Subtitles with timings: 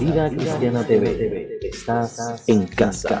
[0.00, 1.58] Vida Cristiana TV.
[1.60, 3.20] Estás en casa.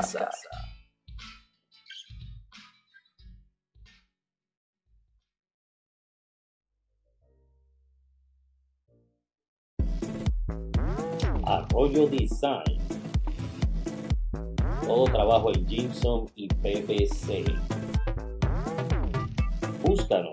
[11.44, 12.78] Arroyo Design.
[14.86, 17.44] Todo trabajo en Gibson y PVC.
[19.82, 20.32] Búscanos.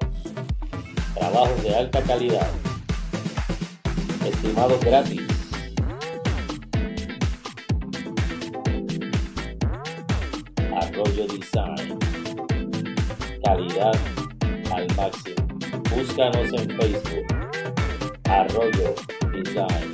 [1.15, 2.51] Trabajos de alta calidad.
[4.23, 5.24] Estimados gratis.
[13.45, 13.95] Calidad
[14.73, 15.35] al máximo.
[15.95, 17.25] Búscanos en Facebook.
[18.27, 18.95] Arroyo
[19.31, 19.91] Design.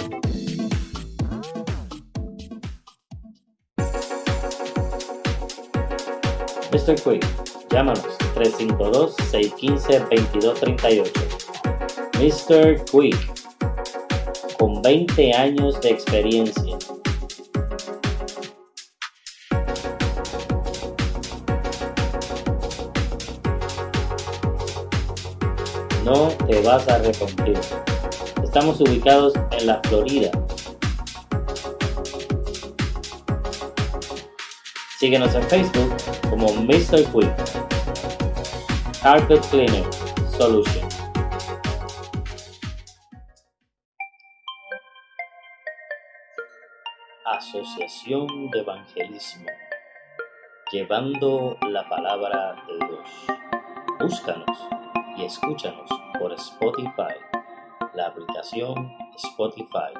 [6.72, 6.96] Mr.
[7.04, 7.26] Quick,
[7.70, 11.12] llámanos 352-615-2238.
[12.20, 12.86] Mr.
[12.86, 13.20] Quick,
[14.58, 16.71] con 20 años de experiencia.
[26.04, 27.60] No te vas a arrepentir.
[28.44, 30.32] Estamos ubicados en la Florida.
[34.98, 35.96] Síguenos en Facebook
[36.28, 37.06] como Mr.
[37.12, 37.36] Quick.
[39.04, 39.86] Carpet Cleaner
[40.36, 40.90] Solution.
[47.26, 49.46] Asociación de Evangelismo.
[50.72, 53.10] Llevando la palabra de Dios.
[54.00, 54.81] Búscanos
[55.18, 55.90] y escúchanos
[56.20, 57.16] por Spotify,
[57.94, 59.94] la aplicación Spotify.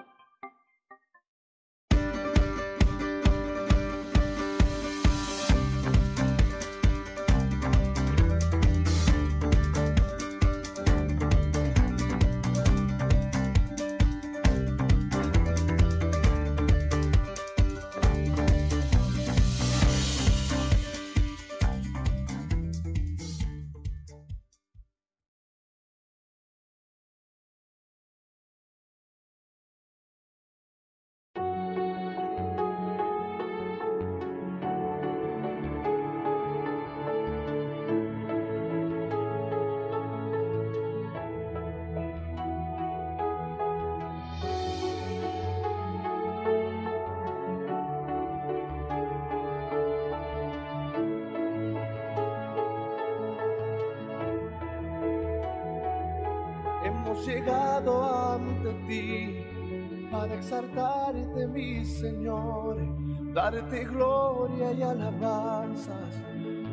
[63.34, 66.22] Darte gloria y alabanzas,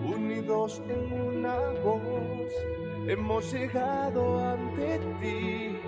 [0.04, 2.52] unidos en una voz.
[3.06, 5.78] Hemos llegado ante ti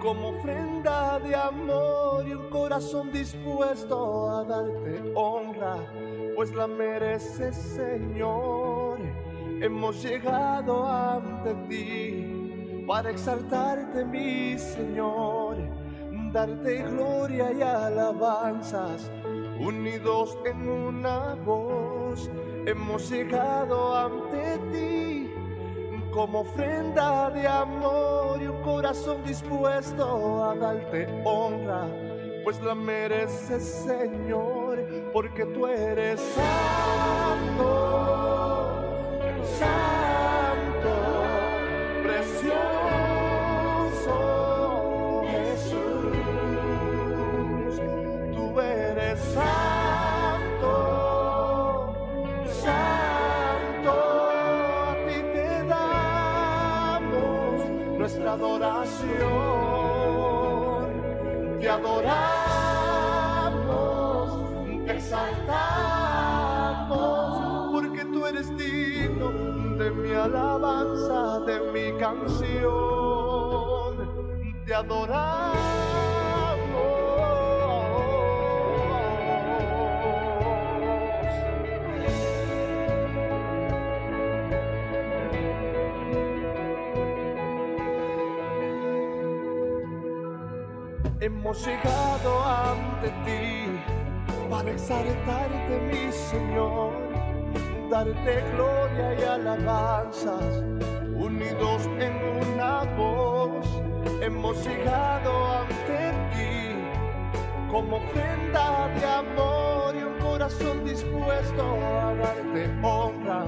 [0.00, 5.76] como ofrenda de amor y un corazón dispuesto a darte honra,
[6.34, 8.98] pues la mereces, Señor.
[9.60, 15.56] Hemos llegado ante ti para exaltarte, mi Señor,
[16.32, 19.10] darte gloria y alabanzas,
[19.60, 22.30] unidos en una voz,
[22.66, 25.30] hemos llegado ante ti
[26.12, 31.86] como ofrenda de amor y un corazón dispuesto a darte honra,
[32.42, 37.66] pues la mereces, Señor, porque tú eres santo,
[39.58, 39.99] santo,
[61.70, 62.10] te adoramos,
[64.86, 65.30] te exaltamos,
[67.70, 69.30] porque tú eres digno
[69.78, 72.58] de mi alabanza, de mi canción,
[74.66, 75.89] te adoramos.
[91.20, 93.80] Hemos llegado ante ti
[94.48, 96.92] para exaltarte, mi Señor,
[97.90, 100.64] darte gloria y alabanzas,
[101.14, 102.14] unidos en
[102.48, 103.66] una voz,
[104.22, 106.74] hemos llegado ante ti
[107.70, 113.44] como ofrenda de amor y un corazón dispuesto a darte honra,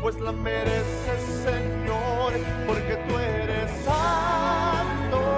[0.00, 2.32] pues la mereces, Señor,
[2.66, 5.37] porque tú eres santo,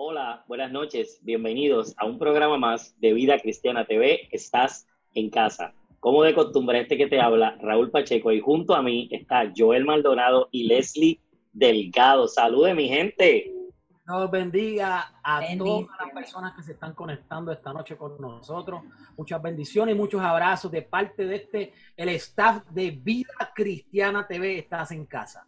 [0.00, 1.18] Hola, buenas noches.
[1.22, 4.28] Bienvenidos a un programa más de Vida Cristiana TV.
[4.30, 5.74] Estás en casa.
[5.98, 9.84] Como de costumbre, este que te habla, Raúl Pacheco, y junto a mí está Joel
[9.84, 11.18] Maldonado y Leslie
[11.52, 12.28] Delgado.
[12.28, 13.52] Salude, mi gente.
[14.06, 18.82] Dios bendiga a todas las personas que se están conectando esta noche con nosotros.
[19.16, 24.60] Muchas bendiciones y muchos abrazos de parte de este, el staff de Vida Cristiana TV.
[24.60, 25.44] Estás en casa.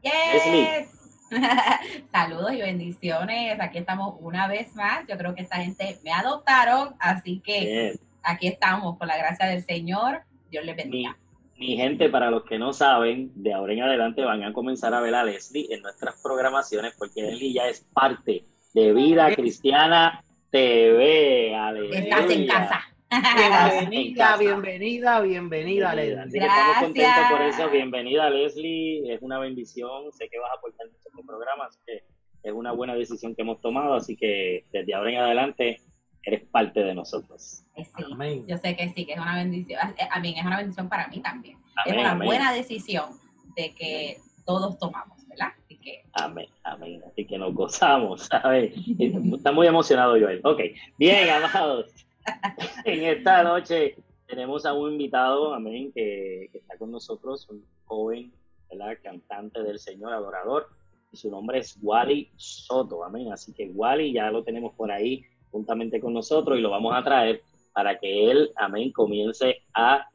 [0.00, 0.99] Yes.
[2.12, 3.60] Saludos y bendiciones.
[3.60, 5.06] Aquí estamos una vez más.
[5.08, 8.00] Yo creo que esta gente me adoptaron, así que Bien.
[8.22, 10.22] aquí estamos con la gracia del Señor.
[10.50, 11.16] Dios les bendiga.
[11.56, 15.00] mi gente, para los que no saben, de ahora en adelante van a comenzar a
[15.00, 18.44] ver a Leslie en nuestras programaciones, porque Leslie ya es parte
[18.74, 21.54] de Vida Cristiana TV.
[21.92, 22.80] Estás en casa.
[23.10, 25.94] Bienvenida, bienvenida, bienvenida, Bienvenida.
[25.94, 26.18] Leslie.
[26.20, 27.70] Así que estamos contentos por eso.
[27.70, 29.12] Bienvenida, Leslie.
[29.14, 30.12] Es una bendición.
[30.12, 32.04] Sé que vas a aportar mucho a este programa, así que
[32.42, 33.94] es una buena decisión que hemos tomado.
[33.94, 35.80] Así que desde ahora en adelante
[36.22, 37.64] eres parte de nosotros.
[37.74, 38.44] Eh, Sí, Amén.
[38.46, 39.80] yo sé que sí, que es una bendición.
[39.98, 41.56] Eh, A mí es una bendición para mí también.
[41.86, 42.26] es Amén, una amén.
[42.26, 43.10] buena decisión
[43.56, 45.48] de que todos tomamos, ¿verdad?
[45.64, 47.02] Así que Amén, amén.
[47.10, 48.72] Así que nos gozamos, ¿sabes?
[48.98, 50.40] Está muy emocionado Joel.
[50.44, 50.60] Ok,
[50.96, 51.86] bien, amados.
[52.84, 53.96] En esta noche
[54.26, 58.32] tenemos a un invitado, amén, que, que está con nosotros, un joven,
[58.70, 58.98] ¿verdad?
[59.02, 60.68] Cantante del Señor, adorador,
[61.12, 63.32] y su nombre es Wally Soto, amén.
[63.32, 67.02] Así que Wally ya lo tenemos por ahí juntamente con nosotros y lo vamos a
[67.02, 70.08] traer para que él, amén, comience a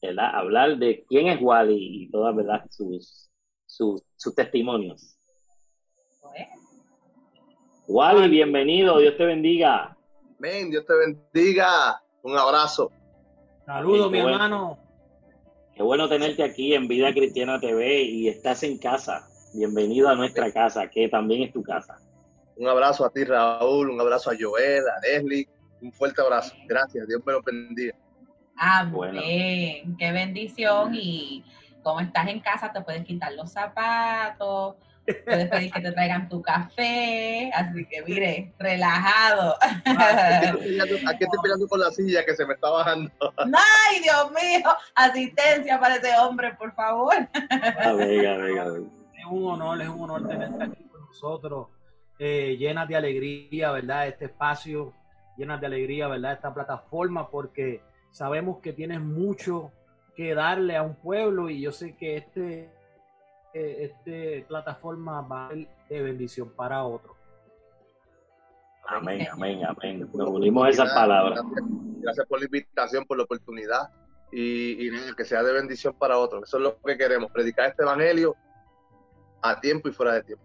[0.00, 0.34] ¿verdad?
[0.34, 2.64] hablar de quién es Wally y todas ¿verdad?
[2.70, 3.30] Sus,
[3.66, 5.18] sus, sus testimonios.
[7.88, 9.95] Wally, bienvenido, Dios te bendiga.
[10.38, 12.02] Amén, Dios te bendiga.
[12.22, 12.92] Un abrazo.
[13.64, 14.34] Saludos, mi bueno.
[14.34, 14.78] hermano.
[15.74, 19.26] Qué bueno tenerte aquí en Vida Cristiana TV y estás en casa.
[19.54, 21.98] Bienvenido a nuestra casa, que también es tu casa.
[22.56, 23.88] Un abrazo a ti, Raúl.
[23.88, 25.48] Un abrazo a Joel, a Leslie.
[25.80, 26.54] Un fuerte abrazo.
[26.66, 27.08] Gracias.
[27.08, 27.94] Dios me lo bendiga.
[28.56, 28.92] Amén.
[28.92, 29.20] Bueno.
[29.22, 30.94] Qué bendición.
[30.94, 31.44] Y
[31.82, 34.76] como estás en casa, te puedes quitar los zapatos,
[35.24, 37.50] puedes pedir que te traigan tu café.
[37.54, 39.56] Así que mire, relajado.
[39.62, 43.10] Aquí estoy peleando, aquí estoy peleando con la silla que se me está bajando.
[43.38, 47.14] Ay, Dios mío, asistencia para ese hombre, por favor.
[47.82, 48.90] Amén, amén.
[49.14, 51.68] Es un honor, es un honor tenerte aquí con nosotros.
[52.18, 54.08] Eh, llenas de alegría, ¿verdad?
[54.08, 54.94] Este espacio,
[55.36, 56.32] llenas de alegría, ¿verdad?
[56.32, 59.70] Esta plataforma, porque sabemos que tienes mucho
[60.16, 62.70] que darle a un pueblo y yo sé que este,
[63.56, 67.16] eh, este plataforma va a ser de bendición para otros.
[68.86, 70.08] Amén, amén, amén.
[70.12, 71.40] Nos unimos a esas palabras.
[72.00, 73.88] Gracias, por la invitación, por la oportunidad.
[74.30, 76.42] y, que sea de bendición para otros.
[76.42, 78.36] Eso es lo que queremos, predicar este evangelio
[79.40, 80.44] a tiempo y fuera de tiempo.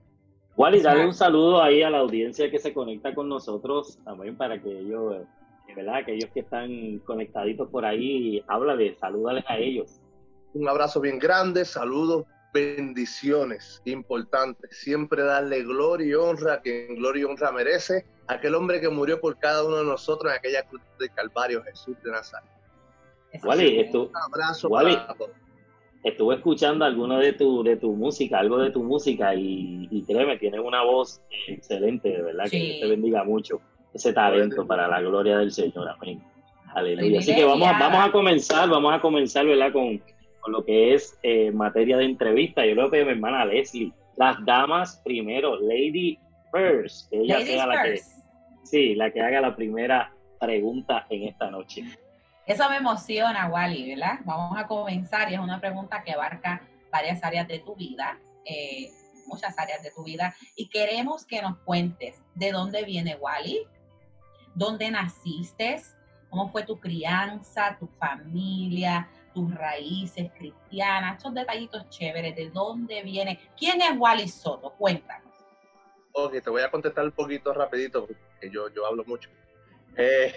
[0.56, 4.62] Wally, dale un saludo ahí a la audiencia que se conecta con nosotros también para
[4.62, 5.26] que ellos, eh,
[5.68, 10.00] de verdad, aquellos que están conectaditos por ahí, háblale, salúdales a ellos.
[10.54, 14.78] Un abrazo bien grande, saludos, bendiciones importantes.
[14.78, 18.06] Siempre darle gloria y honra a quien gloria y honra merece.
[18.28, 21.96] Aquel hombre que murió por cada uno de nosotros en aquella cruz de Calvario, Jesús
[22.04, 22.50] de Nazaret.
[23.44, 23.78] Wally, sí.
[23.80, 24.96] estu- Un abrazo Wally.
[24.96, 25.32] para todos.
[26.04, 30.38] estuve escuchando alguno de tu, de tu música, algo de tu música, y, y créeme,
[30.40, 32.60] tienes una voz excelente, de verdad, que Sí.
[32.60, 33.62] Dios te bendiga mucho
[33.94, 36.24] ese talento para la gloria del Señor, amén.
[36.74, 37.20] Aleluya.
[37.20, 39.72] Así que vamos, a- vamos a comenzar, vamos a comenzar, ¿verdad?
[39.72, 40.02] Con,
[40.42, 42.66] con lo que es eh, materia de entrevista.
[42.66, 46.20] Yo le voy a mi hermana Leslie, las damas primero, Lady
[46.52, 48.02] First, que ella Ladies sea la que,
[48.64, 51.84] sí, la que haga la primera pregunta en esta noche.
[52.46, 54.20] Eso me emociona, Wally, ¿verdad?
[54.26, 58.90] Vamos a comenzar y es una pregunta que abarca varias áreas de tu vida, eh,
[59.28, 63.60] muchas áreas de tu vida, y queremos que nos cuentes de dónde viene Wally,
[64.56, 65.82] dónde naciste,
[66.30, 73.40] cómo fue tu crianza, tu familia, tus raíces cristianas, estos detallitos chéveres, de dónde viene,
[73.58, 75.32] quién es Wally Soto, cuéntanos.
[76.14, 79.30] Ok, te voy a contestar un poquito rapidito porque yo, yo hablo mucho.
[79.96, 80.34] Eh,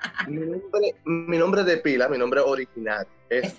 [0.28, 3.56] mi, nombre, mi nombre de pila, mi nombre original es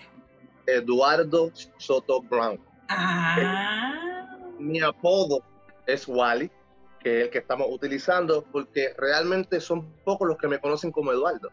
[0.66, 2.60] Eduardo Soto Brown.
[2.90, 5.44] Ah, Mi apodo
[5.86, 6.52] es Wally,
[7.00, 11.12] que es el que estamos utilizando porque realmente son pocos los que me conocen como
[11.12, 11.50] Eduardo.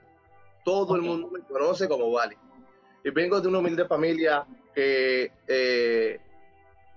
[0.64, 2.36] Todo el mundo me conoce como Wally.
[3.06, 4.44] Y vengo de una humilde familia
[4.74, 6.18] que eh,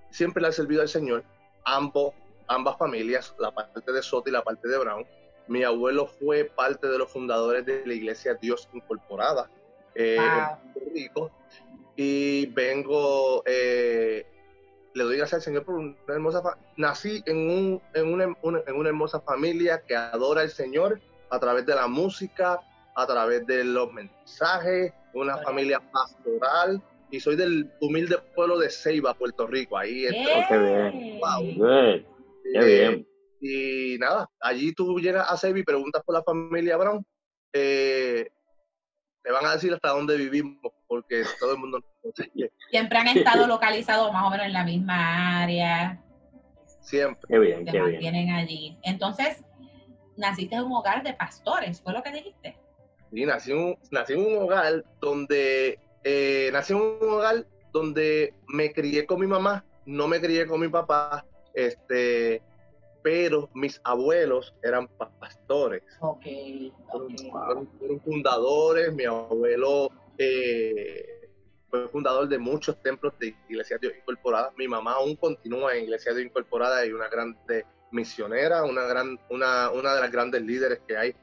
[0.10, 1.24] siempre le ha servido al Señor,
[1.64, 2.16] ambos,
[2.48, 5.06] ambas familias, la parte de Soto y la parte de Brown.
[5.48, 9.52] Mi abuelo fue parte de los fundadores de la iglesia Dios Incorporada
[9.94, 10.28] eh, Wow.
[10.66, 11.32] en Puerto Rico.
[11.96, 14.26] Y vengo, eh,
[14.96, 16.42] le doy gracias al Señor por una hermosa
[16.76, 21.00] Nací en, un, en, una, una- en una hermosa familia que adora al Señor
[21.30, 22.62] a través de la música,
[22.96, 26.82] a través de los mensajes, una familia pastoral.
[27.12, 29.78] Y soy del humilde pueblo de Ceiba, Puerto Rico.
[29.78, 30.06] Ahí
[30.48, 31.20] qué bien.
[31.20, 32.04] Wow.
[32.44, 33.08] Qué Eh, bien.
[33.42, 37.04] y nada, allí tú llegas a Sevi y preguntas por la familia Brown,
[37.54, 38.30] eh,
[39.24, 42.32] te van a decir hasta dónde vivimos, porque todo el mundo nos conoce.
[42.72, 46.04] Siempre han estado localizados más o menos en la misma área,
[46.82, 47.22] siempre.
[47.28, 47.92] Qué bien, se qué bien.
[47.92, 48.78] mantienen allí.
[48.84, 49.44] Entonces,
[50.18, 52.58] naciste en un hogar de pastores, ¿fue lo que dijiste?
[53.12, 58.34] Y nací, en un- nací en un hogar donde eh, nací en un hogar donde
[58.48, 62.42] me crié con mi mamá, no me crié con mi papá, este,
[63.04, 65.84] pero mis abuelos eran pa- pastores.
[66.00, 67.32] Ok, fueron, ok.
[67.32, 71.30] fueron- fueron fundadores, mi abuelo eh,
[71.70, 76.14] fue fundador de muchos templos de Iglesia Dios Incorporada, mi mamá aún continúa en Iglesia
[76.14, 80.98] Dios Incorporada y una grande misionera, una, gran, una, una de las grandes líderes que
[80.98, 81.16] hay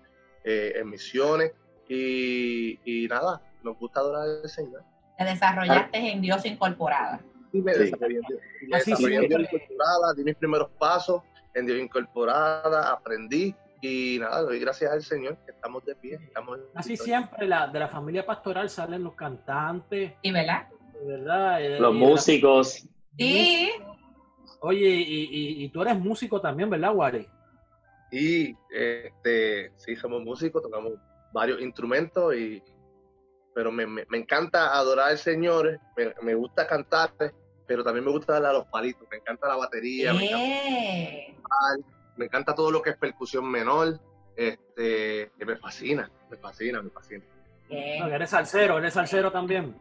[0.44, 1.52] eh, en misiones
[1.88, 4.82] y, y nada, nos gusta adorar al Señor.
[5.18, 7.20] Te desarrollaste en Dios incorporada.
[7.52, 7.84] Y me Sí.
[7.84, 8.20] desarrollé,
[8.68, 9.40] me desarrollé en Dios.
[9.52, 11.22] Incorporada, di mis primeros pasos
[11.54, 16.18] en Dios Incorporada, aprendí y nada, doy gracias al Señor que estamos de pie.
[16.22, 20.68] Estamos Así siempre la, de la familia pastoral salen los cantantes, ¿Sí, verdad?
[21.00, 21.62] de verdad.
[21.62, 22.88] eh, Los y de la- músicos.
[23.18, 23.70] Sí.
[24.60, 27.26] Oye, y, y- y tú eres músico también, ¿verdad, Wari?
[28.10, 30.92] Y este, sí, somos músicos, tocamos
[31.36, 32.62] varios instrumentos, y,
[33.54, 37.12] pero me, me- me encanta adorar al Señor, me, me gusta cantar,
[37.66, 41.36] pero también me gusta darle a los palitos, me encanta la batería, me, encanta, Eh,
[42.16, 44.00] me encanta todo lo que es percusión menor,
[44.34, 47.24] este, que me fascina, me fascina, me fascina.
[47.68, 47.98] eh.
[48.00, 49.74] No, eres salsero, eres salsero también.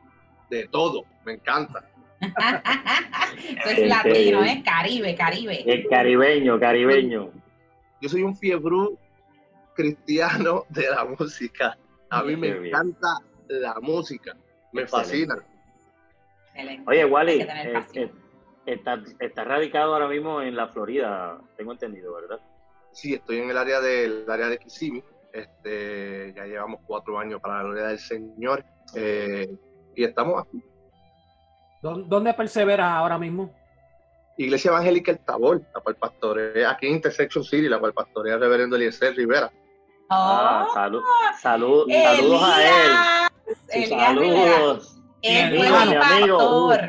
[0.50, 1.90] De todo, me encanta.
[2.20, 4.62] Eso es latino, ¿eh?
[4.66, 5.64] Caribe, Caribe.
[5.66, 7.32] El caribeño, caribeño.
[8.02, 8.98] Yo soy un fiebrú
[9.76, 11.78] cristiano de la música.
[12.10, 14.36] A mí me encanta la música,
[14.72, 14.88] me Excelente.
[14.90, 15.36] fascina.
[16.54, 16.84] Excelente.
[16.90, 18.12] Oye, Wally, eh, eh,
[18.66, 22.40] está, está radicado ahora mismo en la Florida, tengo entendido, ¿verdad?
[22.92, 25.04] Sí, estoy en el área del área de Kissimmee.
[25.34, 28.64] Este, ya llevamos cuatro años para la gloria del Señor.
[28.96, 29.54] eh,
[29.96, 30.64] y estamos aquí.
[31.82, 33.54] ¿Dó- ¿Dónde perseveras ahora mismo?
[34.38, 38.40] Iglesia Evangélica El Tabor, la cual pastorea aquí en Intersection City, la cual pastorea el
[38.42, 39.52] reverendo Eliezer Rivera.
[40.10, 41.04] Ah, Oh, salud,
[41.42, 43.90] salud, saludos a él.
[43.90, 44.98] Saludos.
[45.22, 46.38] Él Mi fue mi amigo.
[46.38, 46.80] pastor.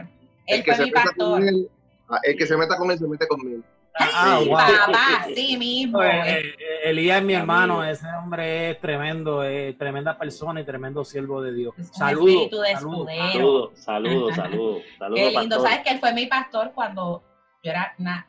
[0.47, 1.31] El Él que, fue se mi meta pastor.
[1.41, 1.71] con él,
[2.11, 3.63] ah, el que se meta con él, se mete conmigo.
[3.99, 4.49] Ah, Sí.
[4.51, 4.59] wow.
[4.59, 6.03] Papá, sí mismo.
[6.03, 6.55] Eh, eh,
[6.85, 11.55] Elías es mi hermano, ese hombre es tremendo, es tremenda persona y tremendo siervo de
[11.55, 11.75] Dios.
[11.93, 12.29] Saludos.
[12.29, 13.09] espíritu de saludos.
[13.11, 13.73] escudero.
[13.75, 14.83] Saludos, saludos, saludos.
[14.99, 15.57] Saludos, Qué lindo.
[15.57, 15.63] pastor.
[15.71, 17.23] ¿Sabes que él fue mi pastor cuando
[17.65, 18.27] yo era, una,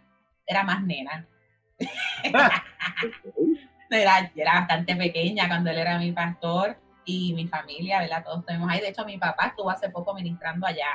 [0.48, 1.28] era más nena?
[3.90, 8.24] Era, era bastante pequeña cuando él era mi pastor y mi familia, ¿verdad?
[8.24, 8.82] Todos estuvimos ahí.
[8.82, 10.88] De hecho, mi papá estuvo hace poco ministrando allá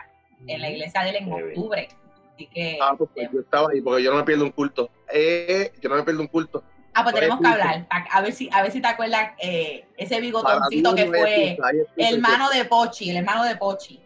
[0.47, 1.89] en la iglesia de él en octubre.
[2.35, 4.91] Así que, Ah, pues, pues, yo estaba ahí porque yo no me pierdo un culto.
[5.13, 6.63] Eh, yo no me pierdo un culto.
[6.95, 7.87] ah, pues tenemos que hablar.
[7.91, 11.59] A ver si, a ver si te acuerdas eh, ese bigotoncito que no fue
[11.97, 14.03] el hermano de Pochi, el hermano de Pochi.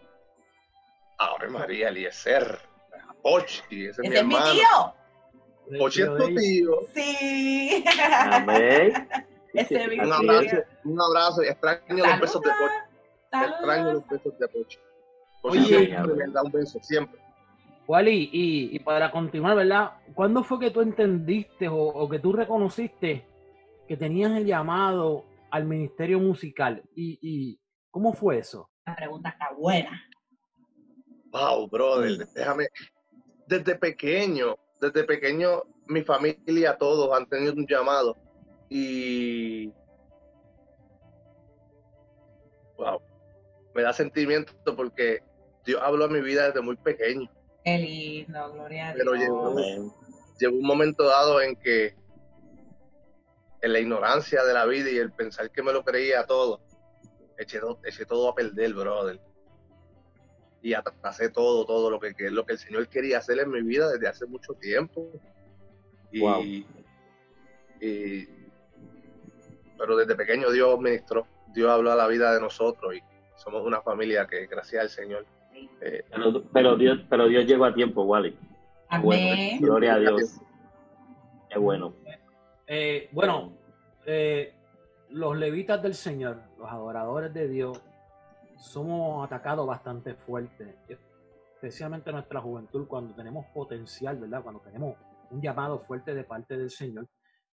[1.19, 2.61] Ave María, Eliezer.
[3.23, 4.53] Pochi, ese es mi Ese es mi hermano.
[4.53, 4.95] Tío
[5.69, 5.77] tu
[6.15, 6.41] de ella.
[6.41, 6.81] tío.
[6.95, 7.85] Sí.
[8.31, 9.09] Amén.
[9.55, 10.13] Ese Un tío.
[10.15, 11.43] abrazo, un abrazo.
[11.43, 12.51] y Extraño los besos de.
[12.51, 13.95] Extraño Saludos.
[13.95, 14.49] los besos de
[15.87, 17.21] siempre me da un beso, siempre.
[17.87, 19.93] Wally, y, y para continuar, ¿verdad?
[20.15, 23.25] ¿Cuándo fue que tú entendiste o, o que tú reconociste
[23.87, 26.83] que tenías el llamado al ministerio musical?
[26.97, 28.71] ¿Y, y cómo fue eso?
[28.85, 30.03] La pregunta está buena.
[31.31, 32.67] Wow, brother, déjame.
[33.47, 38.17] Desde pequeño, desde pequeño, mi familia, todos han tenido un llamado.
[38.69, 39.69] Y.
[42.77, 43.01] Wow,
[43.75, 45.23] me da sentimiento porque
[45.65, 47.31] Dios habló a mi vida desde muy pequeño.
[47.65, 49.05] Qué lindo, gloria a Dios.
[49.05, 49.93] Pero llegó-.
[50.39, 51.97] Llegó un momento dado en que,
[53.63, 56.61] en la ignorancia de la vida y el pensar que me lo creía todo,
[57.39, 59.19] eché, to- eché todo a perder, brother.
[60.63, 63.63] Y atrasé todo, todo lo que, que- lo que el Señor quería hacer en mi
[63.63, 65.09] vida desde hace mucho tiempo.
[66.11, 66.43] Y, Wow.
[66.43, 66.67] y-
[69.79, 73.01] pero desde pequeño Dios ministró, Dios habló a la vida de nosotros y
[73.37, 75.27] somos una familia que, gracias al Señor,
[75.81, 78.31] eh, Pero, pero Dios, pero Dios llegó a tiempo, Wally.
[79.03, 79.61] Bueno, Amén.
[79.61, 80.41] gloria a Dios.
[81.51, 81.95] Qué bueno.
[82.67, 83.53] Eh, bueno,
[84.07, 84.55] eh,
[85.11, 87.81] los levitas del Señor, los adoradores de Dios,
[88.57, 90.77] somos atacados bastante fuerte,
[91.55, 94.43] especialmente nuestra juventud, cuando tenemos potencial, ¿verdad?
[94.43, 94.97] Cuando tenemos
[95.31, 97.07] un llamado fuerte de parte del Señor.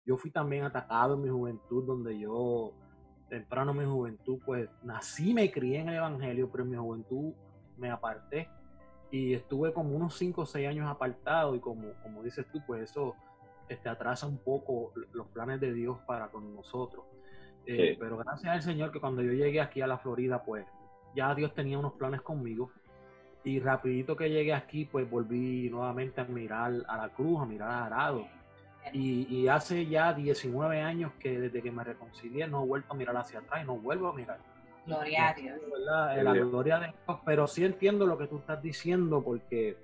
[0.04, 2.72] Yo fui también atacado en mi juventud, donde yo,
[3.28, 7.32] temprano en mi juventud, pues nací, me crié en el Evangelio, pero en mi juventud
[7.76, 8.48] me aparté
[9.10, 12.90] y estuve como unos 5 o 6 años apartado y como, como dices tú, pues
[12.90, 13.14] eso
[13.68, 17.04] este, atrasa un poco los planes de Dios para con nosotros.
[17.66, 17.96] Eh, Sí.
[17.98, 20.66] Pero gracias al Señor que cuando yo llegué aquí a la Florida, pues
[21.14, 22.70] ya Dios tenía unos planes conmigo.
[23.44, 27.70] Y rapidito que llegué aquí, pues volví nuevamente a mirar a la cruz, a mirar
[27.70, 28.26] a Arado.
[28.92, 32.96] Y, y hace ya 19 años que desde que me reconcilié no he vuelto a
[32.96, 34.38] mirar hacia atrás y no vuelvo a mirar.
[34.86, 35.58] Gloria a Dios.
[36.22, 39.76] La gloria de Dios, pero sí entiendo lo que tú estás diciendo porque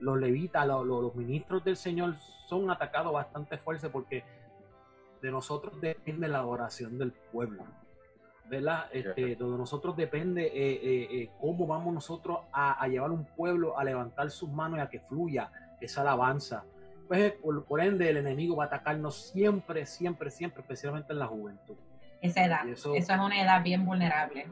[0.00, 2.16] los levitas, lo- lo- los ministros del Señor
[2.48, 4.24] son atacados bastante fuerte porque
[5.22, 7.62] de nosotros depende la adoración del pueblo,
[8.48, 8.86] ¿verdad?
[8.92, 13.78] Este, de nosotros depende eh, eh, eh, cómo vamos nosotros a, a llevar un pueblo
[13.78, 15.50] a levantar sus manos y a que fluya
[15.80, 16.64] esa alabanza.
[17.08, 21.26] Pues por, por ende el enemigo va a atacarnos siempre, siempre, siempre, especialmente en la
[21.26, 21.74] juventud.
[22.20, 22.68] Esa edad.
[22.68, 24.46] Eso, eso- es una edad bien vulnerable.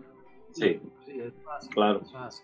[0.53, 2.01] Sí, Sí, eso es así, Claro.
[2.03, 2.43] eso es así,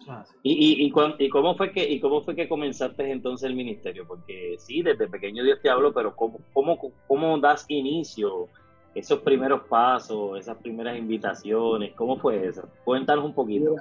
[0.00, 0.34] eso es así.
[0.42, 0.52] ¿Y,
[0.82, 4.06] y, y, cuán- y cómo fue que y cómo fue que comenzaste entonces el ministerio?
[4.06, 8.48] Porque sí, desde pequeño Dios te habló, pero ¿cómo, cómo, cómo das inicio?
[8.94, 12.68] Esos primeros pasos, esas primeras invitaciones, ¿cómo fue eso?
[12.84, 13.74] Cuéntanos un poquito.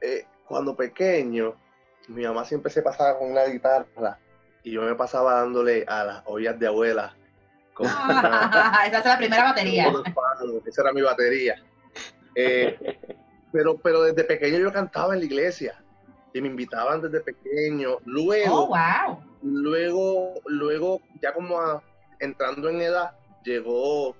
[0.00, 1.54] eh, cuando pequeño,
[2.08, 4.18] mi mamá siempre se pasaba con una guitarra
[4.64, 7.14] y yo me pasaba dándole a las ollas de abuela.
[7.74, 8.50] con una-
[8.86, 9.92] Esa es la primera batería.
[10.66, 11.54] esa era mi batería.
[12.34, 12.98] Eh,
[13.52, 15.74] pero, pero desde pequeño yo cantaba en la iglesia
[16.34, 17.98] y me invitaban desde pequeño.
[18.04, 19.22] Luego, Oh, wow.
[19.42, 21.82] luego, luego, ya como a-
[22.20, 23.12] entrando en edad,
[23.44, 24.16] llegó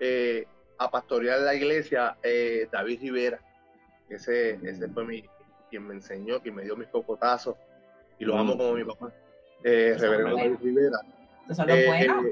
[0.00, 0.46] eh,
[0.78, 3.40] a pastorear la iglesia eh, David Rivera.
[4.08, 5.24] Ese, ese fue mi,
[5.70, 7.56] quien me enseñó, quien me dio mis cocotazos
[8.18, 8.38] y lo Mm.
[8.38, 9.12] amo como mi papá.
[9.64, 10.36] Eh, Reverendo.
[10.36, 10.98] David Rivera.
[11.68, 12.22] Eh, bueno.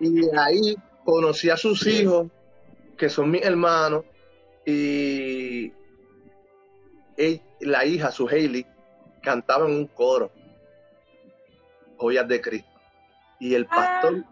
[0.00, 2.26] y de ahí conocí a sus hijos,
[2.98, 4.04] que son mis hermanos,
[4.66, 5.72] y
[7.16, 8.66] él- la hija, su Hailey,
[9.22, 10.30] cantaba en un coro,
[11.96, 12.68] Joyas de Cristo.
[13.40, 14.24] Y el pastor,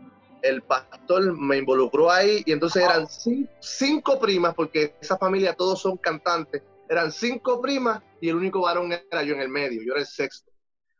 [0.43, 5.81] el pastor me involucró ahí, y entonces eran cin- cinco primas, porque esa familia todos
[5.81, 9.93] son cantantes, eran cinco primas, y el único varón era yo en el medio, yo
[9.93, 10.51] era el sexto.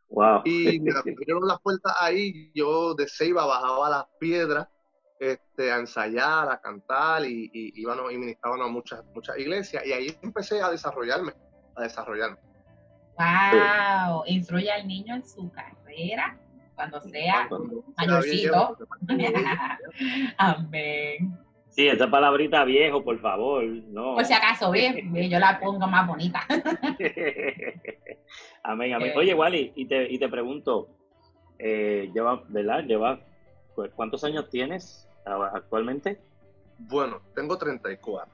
[0.09, 0.41] Wow.
[0.45, 4.67] Y me abrieron las puertas ahí, yo de Ceiba bajaba las piedras
[5.19, 9.93] este, a ensayar, a cantar y, y íbamos y ministrábamos a muchas, muchas iglesias y
[9.93, 11.33] ahí empecé a desarrollarme,
[11.75, 12.37] a desarrollarme.
[13.17, 14.23] Wow.
[14.25, 16.37] Instruye al niño en su carrera
[16.75, 18.77] cuando sea Cuando mayorcito.
[20.37, 21.37] Amén.
[21.69, 23.65] Sí, esa palabrita viejo, por favor.
[23.65, 24.13] No.
[24.13, 26.45] Por si acaso, bien, yo la pongo más bonita.
[28.63, 29.09] amén, amén.
[29.09, 29.17] Eh.
[29.17, 30.89] Oye, Wally, y te, y te pregunto,
[31.57, 32.83] eh, lleva, ¿verdad?
[32.83, 33.19] Lleva,
[33.95, 36.19] ¿cuántos años tienes actualmente?
[36.77, 38.31] Bueno, tengo 34.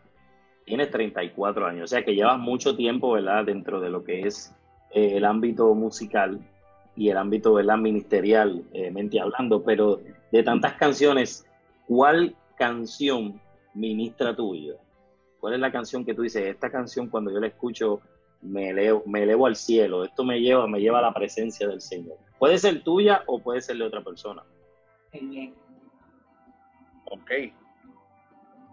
[0.65, 3.45] Tienes 34 años, o sea que llevas mucho tiempo, ¿verdad?
[3.45, 4.53] Dentro de lo que es
[4.91, 6.39] eh, el ámbito musical
[6.99, 7.77] y el ámbito, ¿verdad?
[7.77, 10.01] Ministerial, eh, mente hablando, pero
[10.33, 11.45] de tantas canciones,
[11.87, 13.39] ¿cuál canción
[13.73, 14.75] ministra tu vida?
[15.39, 18.01] ¿Cuál es la canción que tú dices, esta canción cuando yo la escucho
[18.41, 21.79] me elevo, me elevo al cielo, esto me lleva, me lleva a la presencia del
[21.79, 22.17] Señor?
[22.37, 24.43] Puede ser tuya o puede ser de otra persona.
[25.13, 25.55] Bien.
[27.11, 27.31] Ok.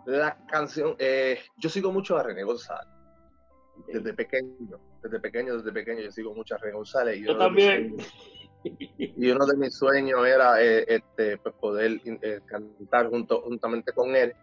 [0.06, 2.92] La canción, eh, yo sigo mucho a René González.
[3.86, 7.18] Desde pequeño, desde pequeño, desde pequeño, yo sigo mucho a González.
[7.18, 7.96] y Yo uno de mis también.
[7.96, 8.12] sueños-
[8.98, 14.14] Y uno de mis sueños era eh, este, pues, poder eh, cantar junto, juntamente con
[14.16, 14.34] él.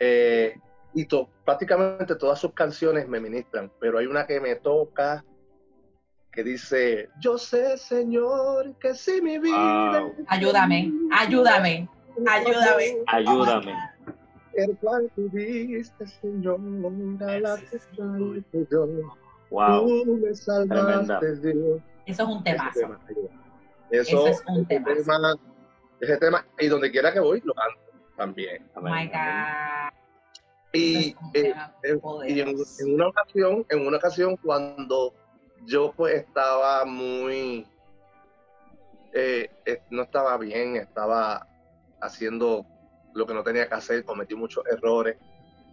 [0.00, 0.54] Eh,
[0.94, 5.24] y to- prácticamente todas sus canciones me ministran, pero hay una que me toca
[6.32, 10.00] que dice, yo sé, Señor, que si mi vida...
[10.00, 10.14] Wow.
[10.28, 11.88] Ayúdame, ayúdame,
[12.26, 13.02] ayúdame.
[13.06, 13.74] Ayúdame.
[14.54, 16.58] El cual tuviste, Señor,
[17.20, 18.86] a la que yo.
[19.50, 20.04] Wow.
[20.04, 21.80] Tú me salvaste, Dios.
[22.06, 22.80] Eso es un temazo.
[22.80, 23.00] tema,
[23.90, 24.94] Eso, Eso es un ese temazo.
[24.94, 25.34] tema,
[26.00, 27.80] ese tema, y donde quiera que voy, lo canto
[28.16, 28.68] también.
[28.74, 29.92] Oh my God.
[30.72, 32.84] Y, Eso es un eh, tema eh, y en, poderoso.
[32.84, 35.14] en una ocasión, en una ocasión cuando
[35.66, 37.66] yo pues estaba muy,
[39.12, 41.46] eh, eh, no estaba bien, estaba
[42.00, 42.66] haciendo
[43.14, 45.16] lo que no tenía que hacer, cometí muchos errores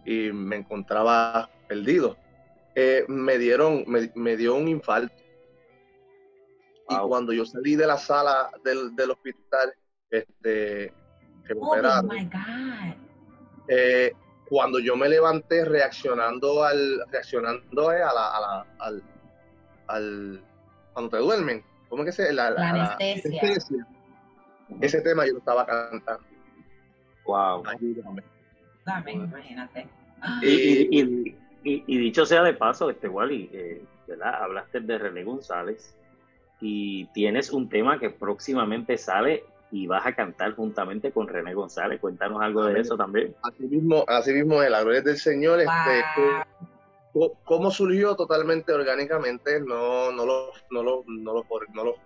[0.04, 2.16] y me encontraba perdido.
[2.78, 5.14] Eh, me dieron, me, me dio un infarto.
[6.88, 7.06] Wow.
[7.06, 9.72] Y cuando yo salí de la sala del, del hospital,
[10.10, 10.92] este,
[11.46, 12.94] que Oh operaron, my God.
[13.68, 14.12] eh,
[14.48, 19.02] cuando yo me levanté reaccionando al reaccionando eh, a la, a la- al,
[19.88, 20.44] al-
[20.92, 23.40] cuando te duermen ¿cómo es que se la, La anestesia.
[23.42, 23.86] anestesia,
[24.80, 26.24] ese tema yo lo estaba cantando
[27.24, 27.64] Wow.
[27.66, 28.22] ayúdame
[28.84, 29.88] Dame, imagínate.
[30.42, 31.36] Y, y- y-
[31.70, 34.42] y- y dicho sea de paso, este Wally, eh, ¿verdad?
[34.42, 35.94] Hablaste de René González
[36.60, 42.00] y tienes un tema que próximamente sale y vas a cantar juntamente con René González.
[42.00, 43.34] Cuéntanos algo de eso también.
[43.42, 46.42] así mismo así mismo en la gloria del Señor este, Wow.
[47.12, 51.96] co- cómo surgió totalmente orgánicamente no no lo no lo no lo, no lo-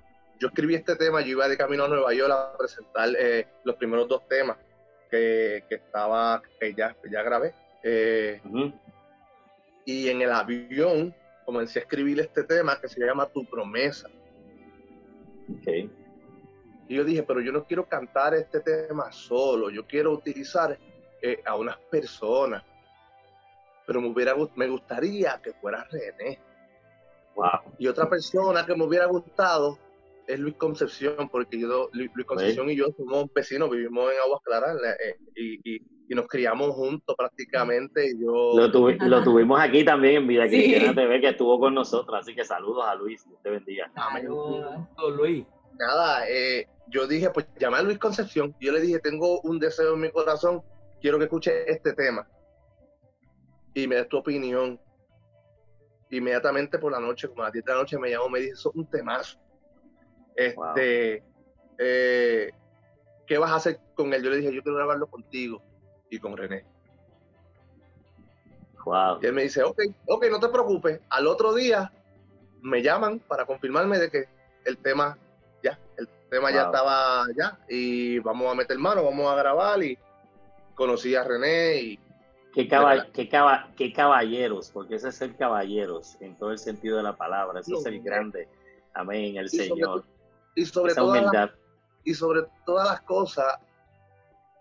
[0.41, 3.77] yo escribí este tema yo iba de camino a Nueva York a presentar eh, los
[3.77, 4.57] primeros dos temas
[5.11, 8.41] que, que estaba que ya que ya grabé Eh.
[9.85, 11.15] Y en el avión
[11.45, 14.09] comencé a escribir este tema que se llama Tu promesa.
[15.49, 15.67] Ok.
[16.89, 20.79] Y yo dije, pero yo no quiero cantar este tema solo, yo quiero utilizar
[21.23, 22.65] eh, a unas personas.
[23.87, 26.39] Pero me, hubiera, me gustaría que fuera René.
[27.35, 27.75] Wow.
[27.79, 29.79] Y otra persona que me hubiera gustado
[30.27, 34.41] es Luis Concepción, porque yo, Luis Luis Concepción y yo somos vecinos, vivimos en Aguas
[34.45, 38.11] Claras eh, y, y- y nos criamos juntos prácticamente.
[38.11, 39.07] Y yo, Lo, tuvi- Ajá.
[39.07, 40.51] lo tuvimos aquí también en Vida Sí.
[40.51, 42.19] Cristiana TV, que estuvo con nosotros.
[42.21, 43.25] Así que saludos a Luis.
[43.29, 43.93] Dios te bendiga.
[43.95, 44.77] Saludos.
[45.17, 45.47] Luis.
[45.79, 48.55] nada, eh, yo dije, pues llamé a Luis Concepción.
[48.61, 50.63] Yo le dije, tengo un deseo en mi corazón,
[51.01, 52.27] quiero que escuche este tema.
[53.73, 54.81] Y me des tu opinión.
[56.11, 58.55] Inmediatamente por la noche, como a las 10 de la noche, me llamó, me dijo,
[58.55, 59.39] eso es un temazo.
[60.35, 61.23] Este,
[61.79, 62.51] eh,
[63.29, 64.23] ¿qué vas a hacer con él?
[64.25, 65.63] Yo le dije, yo quiero grabarlo contigo
[66.11, 66.65] y con René.
[68.85, 69.19] Wow.
[69.23, 71.01] Y él me dice, ok, ok, no te preocupes.
[71.11, 71.93] Al otro día
[72.63, 74.25] me llaman para confirmarme de que
[74.65, 75.17] el tema,
[75.63, 77.59] ya, el tema ya estaba ya.
[77.69, 79.83] Y vamos a meter mano, vamos a grabar.
[79.83, 79.99] Y
[80.75, 81.99] conocí a René y
[82.53, 82.67] Qué,
[83.13, 87.17] qué, caba- qué caballeros, porque ese es ser caballeros en todo el sentido de la
[87.17, 87.61] palabra.
[87.61, 88.49] Eso es el grande.
[88.93, 90.05] Amén, el Y sobre Señor.
[90.57, 91.51] y sobre, todas las,
[92.03, 93.61] y sobre todas las cosas,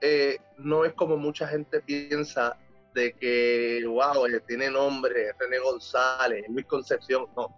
[0.01, 2.57] eh, no es como mucha gente piensa
[2.93, 7.27] de que, wow, él tiene nombre, René González, Luis Concepción.
[7.35, 7.55] No.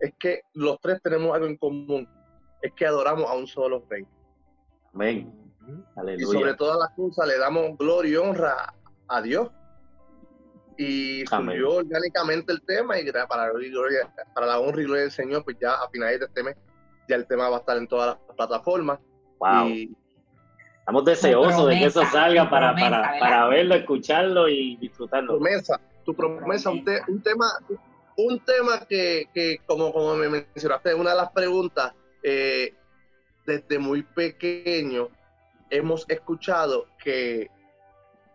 [0.00, 2.08] Es que los tres tenemos algo en común.
[2.62, 4.06] Es que adoramos a un solo rey.
[4.94, 5.32] Amén.
[6.16, 8.74] y sobre todas las cosas le damos gloria y honra
[9.08, 9.50] a Dios.
[10.76, 15.10] Y surgió orgánicamente el tema y para, la gloria- para la honra y gloria del
[15.12, 16.56] Señor, pues ya a finales de este mes
[17.08, 19.00] ya el tema va a estar en todas las plataformas.
[19.40, 19.68] Wow.
[19.68, 19.96] Y
[20.88, 25.34] Estamos deseosos de que eso salga tu para, promesa, para, para verlo, escucharlo y disfrutarlo.
[25.34, 27.44] promesa, tu promesa, un, te- un tema,
[28.16, 32.74] un tema que, que como, como me mencionaste, una de las preguntas, eh,
[33.44, 35.08] desde muy pequeño
[35.68, 37.50] hemos escuchado que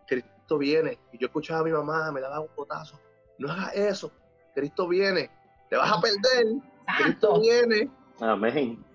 [0.05, 0.99] Cristo viene.
[1.11, 2.99] Y yo escuchaba a mi mamá, me daba un potazo.
[3.39, 4.11] No hagas eso.
[4.53, 5.31] Cristo viene.
[5.71, 6.53] Te vas a perder.
[6.99, 7.89] Cristo viene.
[8.19, 8.85] Amén.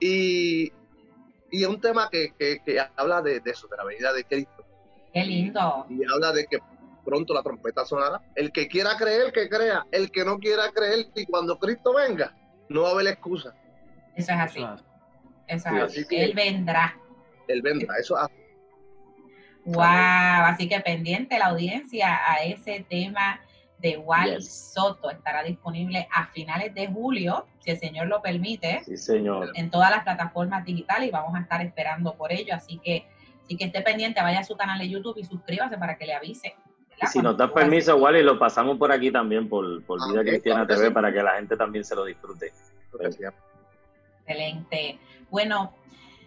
[0.00, 0.72] Y,
[1.52, 4.24] y es un tema que, que- que habla de, de eso, de la venida de
[4.24, 4.64] Cristo.
[5.12, 5.86] Qué lindo.
[5.90, 6.58] Y habla de que
[7.04, 8.20] pronto la trompeta sonará.
[8.34, 9.86] El que quiera creer, que crea.
[9.92, 12.34] El que no quiera creer, y cuando Cristo venga,
[12.68, 13.54] no va a haber excusa.
[14.16, 14.60] Eso es así.
[14.62, 14.76] Eso
[15.48, 15.66] es.
[15.66, 16.08] Así así.
[16.08, 16.98] que- Él vendrá.
[17.48, 17.96] Él vendrá.
[17.98, 18.34] Eso es así.
[19.64, 19.82] Wow,
[20.46, 23.40] así que pendiente la audiencia a ese tema
[23.82, 24.72] de Wally Yes.
[24.72, 25.10] Soto.
[25.10, 29.50] Estará disponible a finales de julio, si el Señor lo permite, Sí, señor.
[29.54, 32.54] en todas las plataformas digitales y vamos a estar esperando por ello.
[32.54, 33.06] Así que,
[33.44, 36.14] así que esté pendiente, vaya a su canal de YouTube y suscríbase para que le
[36.14, 36.54] avise.
[37.10, 40.64] si nos das permiso, Wally, lo pasamos por aquí también, por, por Ah, Vida Cristiana
[40.64, 40.94] claro TV, sí.
[40.94, 42.52] para que la gente también se lo disfrute.
[44.20, 44.98] Excelente.
[45.30, 45.74] Bueno,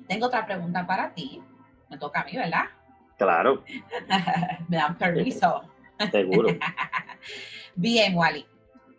[0.08, 1.42] tengo otra pregunta para ti.
[1.90, 2.66] Me toca a mí, ¿verdad?
[3.18, 3.64] Claro,
[4.68, 5.64] Me dan permiso.
[6.12, 6.50] seguro.
[7.76, 8.46] Bien, Wally.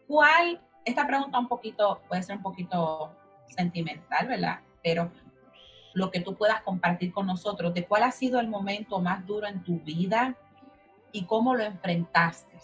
[0.07, 3.13] ¿Cuál, esta pregunta un poquito, puede ser un poquito
[3.49, 4.61] sentimental, ¿verdad?
[4.83, 5.11] Pero
[5.95, 9.47] lo que tú puedas compartir con nosotros, de cuál ha sido el momento más duro
[9.47, 10.35] en tu vida
[11.13, 12.57] y cómo lo enfrentaste.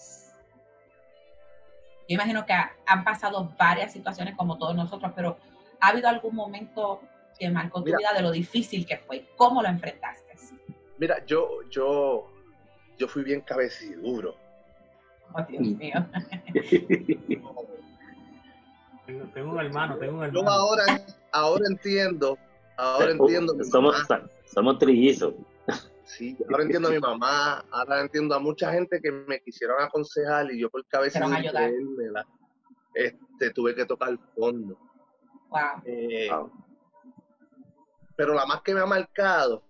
[2.09, 5.38] Yo imagino que ha- han pasado varias situaciones como todos nosotros, pero
[5.81, 7.01] ¿ha habido algún momento
[7.38, 7.98] que marcó tu Mira.
[7.98, 9.27] vida de lo difícil que fue?
[9.37, 10.33] ¿Cómo lo enfrentaste?
[10.98, 12.31] Mira, yo, yo,
[12.98, 14.37] yo fui bien cabeciduro.
[15.35, 16.07] Oh, Dios mío.
[19.07, 20.51] Tengo, tengo un hermano, tengo un Yo hermano.
[20.51, 20.85] ahora,
[21.33, 22.38] ahora entiendo,
[22.77, 23.53] ahora entiendo.
[23.53, 24.29] a mi somos, mamá.
[24.47, 25.35] somos trillizos.
[26.05, 30.51] Sí, ahora entiendo a mi mamá, ahora entiendo a mucha gente que me quisieron aconsejar
[30.53, 31.21] y yo por cabeza
[32.95, 34.77] este, tuve que tocar el fondo.
[35.49, 35.61] Wow.
[35.85, 36.51] Eh, Wow.
[38.14, 39.62] Pero la más que me ha marcado,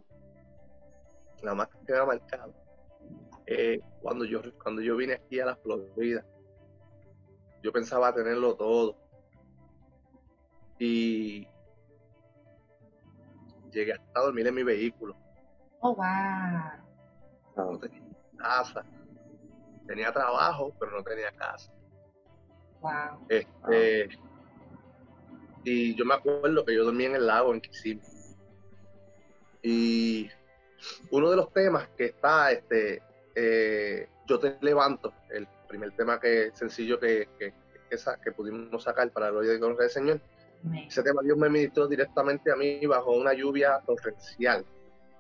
[1.42, 2.52] la más que me ha marcado,
[3.46, 6.24] eh, cuando, yo, cuando yo vine aquí a la Florida,
[7.62, 8.96] yo pensaba tenerlo todo.
[10.78, 11.46] Y
[13.70, 15.16] llegué hasta dormir en mi vehículo.
[15.80, 17.70] Oh, wow.
[17.70, 18.02] no tenía
[18.36, 18.84] casa.
[19.86, 21.72] Tenía trabajo, pero no tenía casa.
[22.80, 23.26] Wow.
[23.28, 24.08] Este,
[25.64, 28.02] Y yo me acuerdo que yo dormía en el lago en Kissimmee.
[29.62, 30.28] Y
[31.12, 33.00] uno de los temas que está, este,
[33.34, 37.52] eh, yo te levanto, el primer tema que sencillo que, que,
[37.90, 40.20] que, pudimos sacar para el gloria y gloria del Señor,
[40.64, 40.84] Amén.
[40.88, 44.64] ese tema Dios me ministró directamente a mí bajo una lluvia torrencial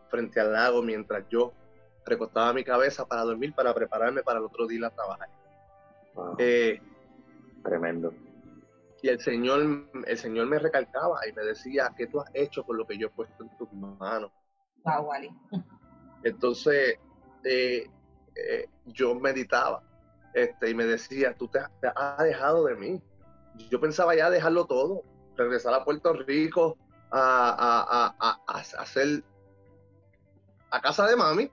[0.08, 1.52] frente al lago mientras yo
[2.04, 5.28] recostaba mi cabeza para dormir, para prepararme para el otro día a trabajar.
[6.14, 6.80] Wow, Eh,
[7.64, 8.12] tremendo.
[9.02, 12.76] y el Señor, el Señor me recalcaba y me decía, ¿qué tú has hecho con
[12.76, 14.30] lo que yo he puesto en tus manos?
[14.84, 15.30] Wow, Wally.
[16.24, 16.98] Entonces,
[17.44, 17.88] eh,
[18.34, 19.82] eh, yo meditaba
[20.34, 23.02] este, y me decía, tú te, has- te has dejado de mí.
[23.70, 25.02] Yo pensaba ya dejarlo todo,
[25.36, 26.76] regresar a Puerto Rico
[27.10, 29.22] a, a, a, a- hacer
[30.70, 31.50] a casa de mami,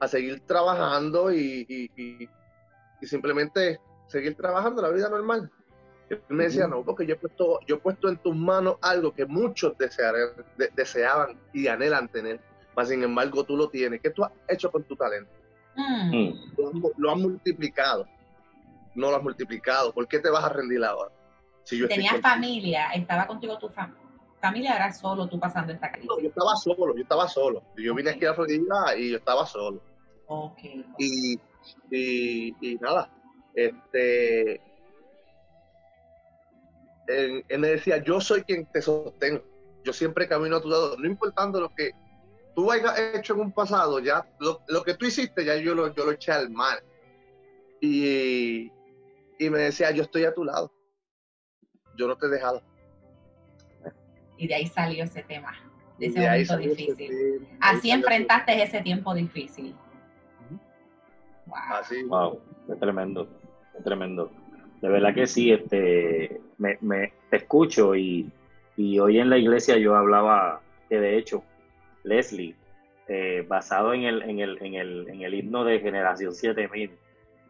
[0.00, 2.28] a seguir trabajando y, y- y-
[3.00, 5.50] y simplemente seguir trabajando la vida normal.
[6.10, 9.14] Él me decía, no, porque yo he puesto, yo he puesto en tus manos algo
[9.14, 12.38] que muchos desearan- de- deseaban y anhelan tener,
[12.76, 14.02] mas sin embargo tú lo tienes.
[14.02, 15.32] ¿Qué tú has hecho con tu talento?
[15.76, 18.06] Mm, Mm, Lo has multiplicado.
[18.94, 19.92] No lo has multiplicado.
[19.92, 21.10] ¿Por qué te vas a rendir ahora?
[21.64, 22.90] Si yo ¿Tenías familia?
[22.92, 23.94] ¿Estaba contigo tu fam-
[24.40, 24.72] familia?
[24.72, 26.08] ¿o ¿Eras solo tú pasando esta crisis?
[26.08, 27.62] No, yo estaba solo, yo estaba solo.
[27.76, 29.82] Yo vine aquí a Florida y yo estaba solo.
[30.26, 30.58] Ok.
[30.98, 31.34] y,
[31.90, 33.10] y, y nada,
[33.54, 34.60] este,
[37.06, 39.42] él, él me decía, yo soy quien te sostengo,
[39.84, 41.90] yo siempre camino a tu lado, no importando lo que
[42.54, 45.92] tú hayas hecho en un pasado, ya lo, lo que tú hiciste, ya yo lo,
[45.94, 46.82] yo lo eché al mar.
[47.80, 48.70] Y,
[49.38, 50.72] y me decía, yo estoy a tu lado,
[51.96, 52.62] yo no te he dejado.
[54.36, 55.52] Y de ahí salió ese tema,
[55.98, 56.96] de ese de momento difícil.
[56.96, 59.74] tema, Así enfrentaste ese tiempo difícil.
[61.46, 61.56] Wow.
[61.70, 63.28] Así, Wow, es tremendo,
[63.76, 64.30] es tremendo.
[64.80, 68.30] De verdad que sí, este, me, me te escucho y,
[68.76, 71.44] y hoy en la iglesia yo hablaba que de hecho,
[72.04, 72.54] Leslie,
[73.08, 76.90] eh, basado en el, en, el, en, el, en el himno de Generación 7000,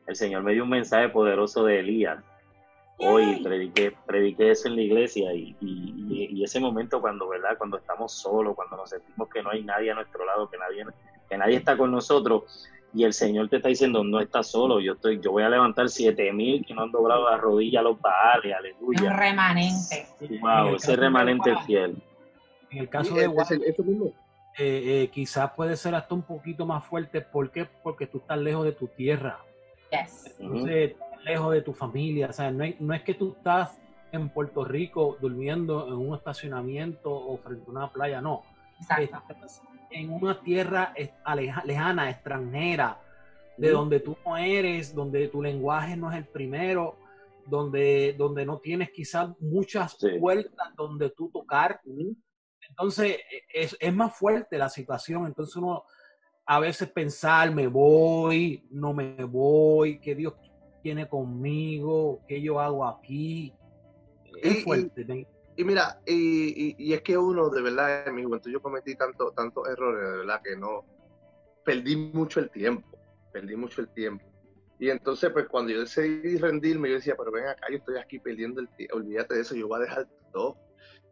[0.07, 2.19] el Señor me dio un mensaje poderoso de Elías.
[2.97, 7.59] Hoy prediqué, prediqué eso en la iglesia y, y, y ese momento cuando, ¿verdad?
[7.59, 10.85] Cuando estamos solos, cuando nos sentimos que no hay nadie a nuestro lado, que nadie,
[11.29, 14.93] que nadie está con nosotros, y el Señor te está diciendo, no estás solo, yo
[14.93, 18.01] estoy, yo voy a levantar siete mil que no han doblado la rodilla a los
[18.01, 19.13] baales, Un aleluya.
[19.17, 20.07] remanente.
[20.41, 21.97] Wow, ese remanente fiel.
[22.71, 24.13] En En el caso Sí, de es- Wally, es- eso mismo.
[24.59, 27.21] Eh, eh, quizás puede ser hasta un poquito más fuerte.
[27.21, 27.67] ¿Por qué?
[27.83, 29.39] Porque tú estás lejos de tu tierra,
[29.91, 30.35] Yes.
[30.39, 30.43] Ujú.
[30.55, 32.29] entonces, estás lejos de tu familia.
[32.29, 33.81] O sea, no, hay- no es que tú estás
[34.13, 38.43] en Puerto Rico durmiendo en un estacionamiento o frente a una playa, no.
[38.81, 39.19] Exacto.
[39.33, 40.93] Estás en una tierra
[41.65, 42.99] lejana, extranjera,
[43.57, 46.97] de donde tú no eres, donde tu lenguaje no es el primero,
[47.47, 50.19] donde, donde no tienes quizás muchas Sí.
[50.19, 51.81] puertas donde tú tocar.
[52.75, 55.27] Entonces, e- es, es más fuerte la situación.
[55.27, 55.85] Entonces uno
[56.47, 60.35] a veces pensar, me voy, no me voy, qué Dios
[60.83, 63.55] tiene conmigo, qué yo hago aquí.
[64.43, 65.29] Es y- fuerte.
[65.57, 68.97] Y mira, y, y- y es que uno, de verdad, en mi juventud yo cometí
[68.97, 70.85] tanto, tantos errores, de verdad, que no,
[71.65, 72.99] perdí mucho el tiempo,
[73.33, 74.25] perdí mucho el tiempo.
[74.81, 78.19] Y entonces, pues cuando yo decidí rendirme, yo decía, pero ven acá, yo estoy aquí
[78.19, 80.57] perdiendo el tiempo, olvídate de eso, yo voy a dejar todo.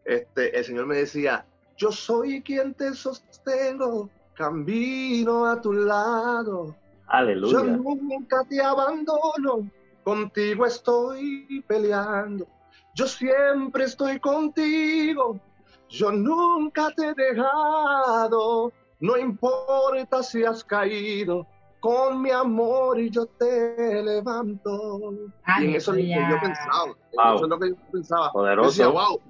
[0.05, 1.47] Este, el Señor me decía,
[1.83, 6.77] yo soy quien te sostengo, camino a tu lado.
[7.51, 9.69] Yo nunca te abandono,
[10.05, 12.47] contigo estoy peleando.
[12.95, 15.41] Yo siempre estoy contigo,
[15.89, 18.73] yo nunca te he dejado.
[19.01, 21.49] No importa si has caído,
[21.81, 25.15] con mi amor y yo te levanto.
[25.59, 26.85] Y en eso es lo que yo pensaba.
[26.85, 27.35] Wow.
[27.35, 28.27] Eso es lo que yo pensaba.
[28.27, 28.69] Yo Poderoso.
[28.69, 29.21] decía, wow,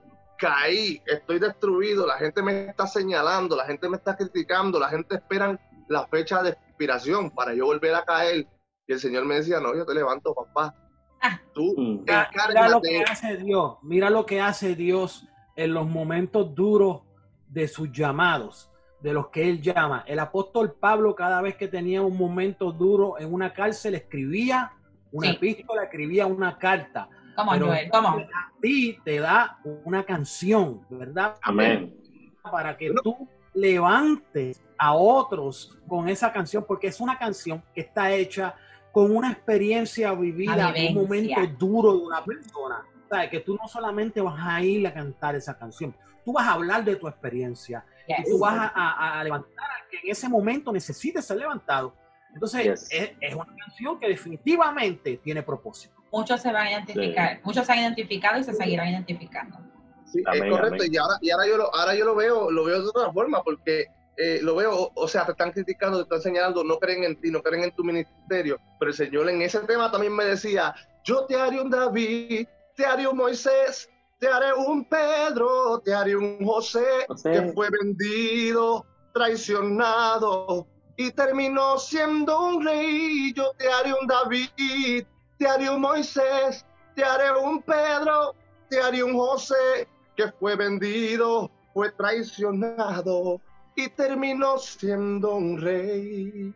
[0.43, 5.15] caí, estoy destruido, la gente me está señalando, la gente me está criticando, la gente
[5.15, 5.57] espera
[5.89, 8.49] la fecha de expiración para yo volver a caer.
[8.89, 10.75] Y el Señor me decía, no, yo te levanto, papá.
[11.23, 11.41] Ah.
[11.55, 12.01] Tú Mm.
[12.01, 17.03] Mira, mira lo que hace Dios, mira lo que hace Dios en los momentos duros
[17.47, 18.69] de sus llamados,
[19.01, 20.03] de los que él llama.
[20.09, 24.73] El apóstol Pablo cada vez que tenía un momento duro en una cárcel escribía
[25.13, 25.37] una Sí.
[25.37, 27.09] epístola, escribía una carta.
[27.37, 27.91] ¿Cómo, Pero Joel?
[27.91, 28.09] ¿Cómo?
[28.09, 31.37] a ti te da una canción, ¿verdad?
[31.43, 31.95] Amén.
[32.43, 38.13] Para que tú levantes a otros con esa canción, porque es una canción que está
[38.13, 38.55] hecha
[38.93, 42.83] con una experiencia vivida, un momento duro de una persona.
[43.09, 43.31] ¿Sabes?
[43.31, 46.83] Que tú no solamente vas a ir a cantar esa canción, tú vas a hablar
[46.85, 50.73] de tu experiencia y tú vas a, a- a levantar al que en ese momento
[50.73, 51.95] necesite ser levantado.
[52.33, 52.89] Entonces, Yes.
[52.91, 56.02] es, es una canción que definitivamente tiene propósito.
[56.13, 59.59] Muchos se van a identificar, muchos se han identificado y se seguirán identificando.
[60.05, 60.77] Sí, Amén, es correcto.
[60.77, 60.93] amén.
[60.93, 63.43] Y ahora, y ahora yo lo, ahora yo lo veo, lo veo de otra forma,
[63.43, 63.87] porque
[64.19, 67.31] eh, lo veo, o sea, te están criticando, te están señalando, no creen en ti,
[67.31, 68.61] no creen en tu ministerio.
[68.79, 72.47] Pero el Señor en ese tema también me decía, yo te haré un David,
[72.77, 77.33] te haré un Moisés, te haré un Pedro, te haré un José, José.
[77.33, 83.33] que fue vendido, traicionado y terminó siendo un rey.
[83.35, 85.07] Yo te haré un David,
[85.43, 88.33] te haré un Moisés, te haré un Pedro,
[88.71, 93.41] te haré un José, que fue vendido, fue traicionado
[93.75, 96.55] y terminó siendo un rey.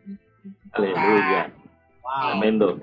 [0.71, 1.53] Aleluya.
[2.01, 2.31] Wow.
[2.31, 2.79] Tremendo.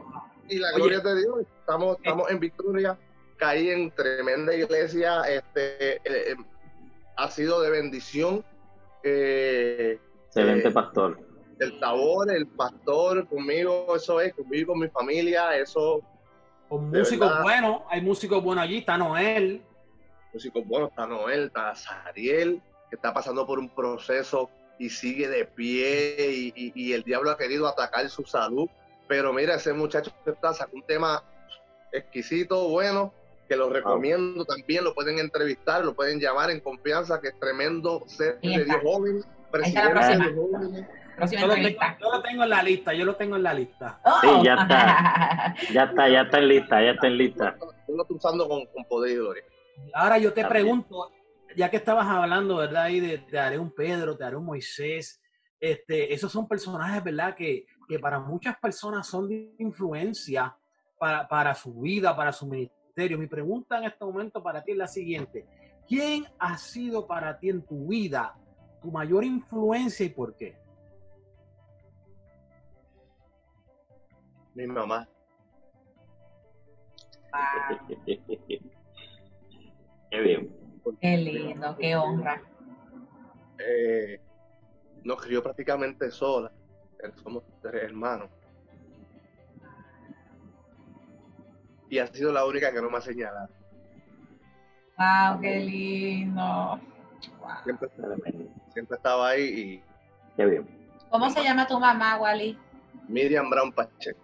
[0.50, 2.98] Y la gloria de Dios, estamos, estamos en victoria.
[3.38, 6.36] Caí en tremenda iglesia, este, eh, eh,
[7.16, 8.44] ha sido de bendición.
[9.02, 11.18] Eh, Excelente Eh, pastor.
[11.58, 16.00] El tabor, el pastor conmigo, eso es, conmigo, con mi familia, eso,
[16.68, 19.62] Con músicos buenos, hay músicos buenos allí, está Noel.
[20.32, 25.44] músicos buenos, está Noel, está Sariel, que está pasando por un proceso y sigue de
[25.44, 28.68] pie y, y- y el diablo ha querido atacar su salud,
[29.06, 31.22] pero mira, ese muchacho que está sacó un tema
[31.92, 33.12] exquisito, bueno,
[33.48, 38.02] que lo recomiendo también, lo pueden entrevistar, lo pueden llamar en confianza, que es tremendo
[38.06, 38.64] ser de.
[38.64, 40.86] Dios joven, presidente de jóvenes.
[41.16, 41.98] Próxima Yo lo, tengo, entrevista.
[42.00, 44.00] yo lo tengo en la lista, yo lo tengo en la lista.
[44.04, 44.20] Oh.
[44.20, 45.54] Sí, ya está.
[45.72, 47.56] Ya está, ya está en lista, ya está en lista.
[47.88, 49.90] Yo lo estoy usando con, con poder y.
[49.92, 51.10] Ahora yo te pregunto,
[51.56, 52.84] ya que estabas hablando, ¿verdad?
[52.84, 55.20] Ahí de, te haré un Pedro, te haré un Moisés.
[55.60, 57.34] Este, esos son personajes, ¿verdad?
[57.34, 60.56] Que, que para muchas personas son de influencia
[60.98, 63.18] para, para su vida, para su ministerio.
[63.18, 65.46] Mi pregunta en este momento para ti es la siguiente.
[65.86, 68.34] ¿Quién ha sido para ti en tu vida
[68.80, 70.56] tu mayor influencia y por qué?
[74.54, 75.08] Mi mamá.
[77.32, 77.78] Wow,
[80.10, 80.56] Qué bien.
[81.00, 82.40] qué lindo, qué honra.
[83.58, 84.20] eh,
[85.02, 86.52] nos crió prácticamente sola.
[87.22, 88.30] Somos tres hermanos.
[91.90, 93.48] Y ha sido la única que no me ha señalado.
[94.96, 96.80] Wow, qué lindo.
[97.40, 97.50] Wow.
[97.64, 97.88] Siempre,
[98.72, 99.82] siempre estaba ahí y
[100.36, 100.68] Qué bien.
[101.10, 102.58] ¿Cómo se llama tu mamá, Wally?
[103.08, 104.20] Miriam Brown Pacheco.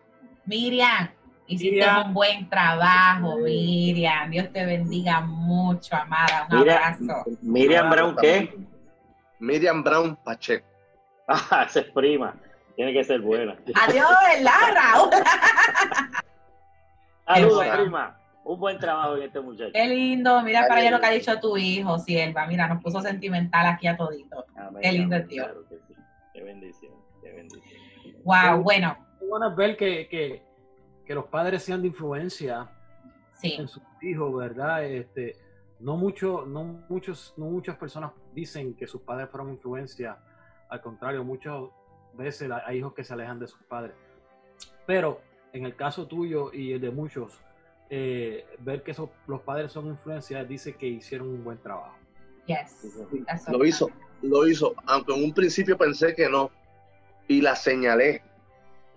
[0.47, 1.11] Miriam.
[1.47, 2.09] Hiciste Miriam.
[2.09, 4.31] un buen trabajo, Miriam.
[4.31, 6.47] Dios te bendiga mucho, amada.
[6.51, 7.25] Un abrazo.
[7.43, 8.55] Miriam Brown, ¿qué?
[9.39, 10.67] Miriam Brown Pacheco.
[11.33, 12.35] Ah, esa es prima.
[12.75, 13.57] Tiene que ser buena.
[13.75, 15.11] Adiós, ¿verdad, Raúl?
[17.27, 17.83] Saludos, bueno.
[17.83, 18.21] prima.
[18.43, 19.71] Un buen trabajo en este muchacho.
[19.73, 20.43] Qué lindo.
[20.43, 22.47] Mira para allá lo que ha dicho tu hijo, Sierva.
[22.47, 24.45] Mira, nos puso sentimental aquí a todito.
[24.57, 25.45] Amén, qué lindo amén, tío.
[25.45, 25.95] Claro que sí.
[26.33, 27.63] Qué bendición, qué bendición.
[28.25, 28.97] Wow, bueno,
[29.31, 30.43] bueno es ver que, que,
[31.07, 32.71] que los padres sean de influencia
[33.41, 33.55] sí.
[33.59, 34.85] en sus hijos, ¿verdad?
[34.85, 35.37] Este,
[35.79, 40.19] no, mucho, no, muchos, no muchas personas dicen que sus padres fueron influencia.
[40.69, 41.55] Al contrario, muchas
[42.15, 43.95] veces hay hijos que se alejan de sus padres.
[44.87, 45.21] Pero
[45.53, 47.41] en el caso tuyo y el de muchos,
[47.89, 51.97] eh, ver que esos- los padres son influencia dice que hicieron un buen trabajo.
[52.47, 52.85] Yes.
[53.49, 53.89] Lo hizo,
[54.23, 56.51] lo hizo, aunque en un principio pensé que no.
[57.29, 58.23] Y la señalé.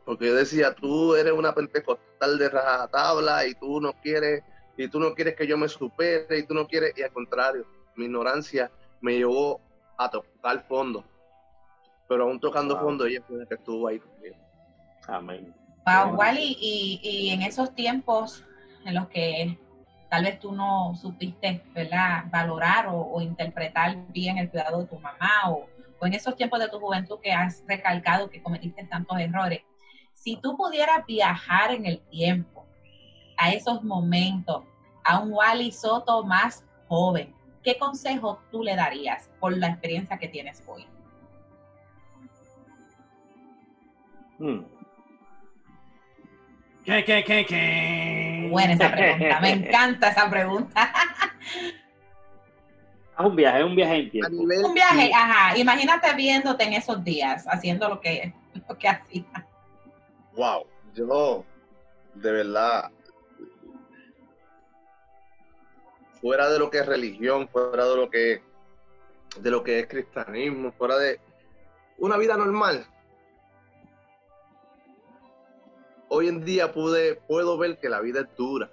[0.05, 4.43] Porque yo decía, tú eres una pentecostal de rajatabla y tú no quieres,
[4.77, 7.65] y tú no quieres que yo me supere, y tú no quieres, y al contrario,
[7.95, 8.69] mi ignorancia
[9.01, 9.61] me llevó
[9.97, 11.03] a tocar fondo.
[12.07, 12.83] Pero aún tocando Wow.
[12.83, 14.35] fondo, ella fue la que estuvo ahí conmigo.
[15.07, 15.53] Amén.
[15.85, 18.43] Wow, Wally, y, y en esos tiempos
[18.85, 19.57] en los que
[20.09, 24.99] tal vez tú no supiste, ¿verdad?, valorar o, o interpretar bien el cuidado de tu
[24.99, 25.67] mamá, o,
[25.99, 29.61] o en esos tiempos de tu juventud que has recalcado que cometiste tantos errores,
[30.23, 32.65] si tú pudieras viajar en el tiempo
[33.35, 34.63] a esos momentos,
[35.03, 40.29] a un Wally Soto más joven, ¿qué consejo tú le darías por la experiencia que
[40.29, 40.87] tienes hoy?
[44.39, 44.63] Hmm.
[46.85, 48.47] ¿Qué, qué, qué, qué?
[48.49, 50.93] Buena esa pregunta, me encanta esa pregunta.
[53.15, 54.29] Haz un viaje, es un viaje en tiempo.
[54.29, 55.57] nivel, Un viaje, ajá.
[55.57, 58.33] Imagínate viéndote en esos días, haciendo lo que,
[58.69, 59.25] lo que hacía.
[60.35, 61.45] Wow, yo,
[62.15, 62.91] de verdad,
[66.21, 68.41] fuera de lo que es religión, fuera de lo que,
[69.39, 71.19] de lo que es cristianismo, fuera de
[71.97, 72.87] una vida normal.
[76.09, 78.69] Hoy en día pude, puedo ver que la vida es dura.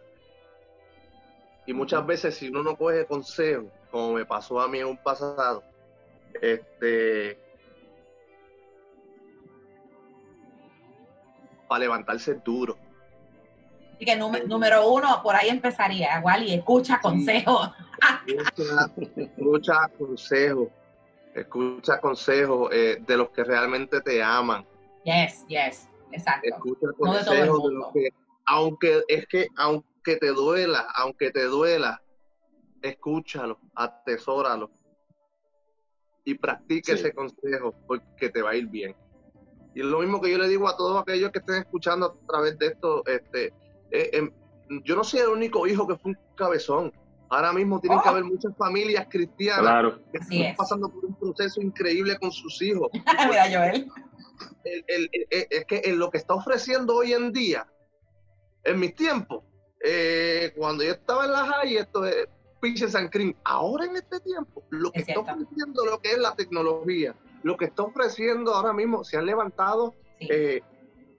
[1.66, 5.02] Y muchas veces si uno no coge consejo, como me pasó a mí en un
[5.02, 5.62] pasado,
[6.40, 7.38] este,
[11.70, 12.76] para levantarse duro.
[13.94, 17.70] Así que número, número uno, por ahí empezaría, Wally, escucha consejos.
[18.26, 20.68] escucha, escucha consejos,
[21.32, 24.66] escucha consejos eh, de los que realmente te aman,
[25.04, 26.48] Yes, yes, exacto.
[26.48, 28.08] escucha No de consejos de, los que,
[28.46, 32.02] aunque es que aunque te duela, aunque te duela,
[32.82, 34.70] escúchalo, atesóralo
[36.24, 36.98] y practica Sí.
[36.98, 38.96] ese consejo porque te va a ir bien.
[39.74, 42.26] Y es lo mismo que yo le digo a todos aquellos que estén escuchando a
[42.26, 43.52] través de esto, este,
[43.90, 44.30] eh, em,
[44.84, 46.92] yo no soy el único hijo que fue un cabezón.
[47.28, 48.02] Ahora mismo tienen Oh.
[48.02, 50.00] que haber muchas familias cristianas Claro.
[50.10, 50.56] que Así están es.
[50.56, 52.88] pasando por un proceso increíble con sus hijos.
[53.30, 53.88] Mira, Joel.
[54.64, 57.66] El- el- el- es que en lo que está ofreciendo hoy en día,
[58.64, 59.44] en mis tiempos,
[59.84, 62.26] eh, cuando yo estaba en la high, esto es
[62.60, 63.34] pinche San Crin.
[63.44, 67.56] Ahora en este tiempo, lo que Es está ofreciendo lo que es la tecnología, lo
[67.56, 70.28] que está ofreciendo ahora mismo, se han levantado Sí.
[70.30, 70.62] eh,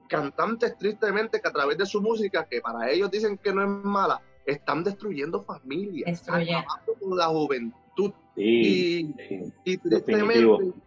[0.07, 3.67] cantantes tristemente que a través de su música, que para ellos dicen que no es
[3.69, 6.59] mala, están destruyendo familias, Destruyendo.
[6.59, 8.11] acabando con la juventud.
[8.35, 8.43] Sí.
[8.43, 9.53] Y, sí.
[9.65, 10.57] y Definitivo.
[10.57, 10.79] tristemente,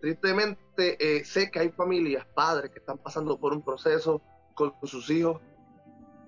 [0.00, 4.20] tristemente eh, sé que hay familias, padres que están pasando por un proceso
[4.54, 5.40] con sus hijos.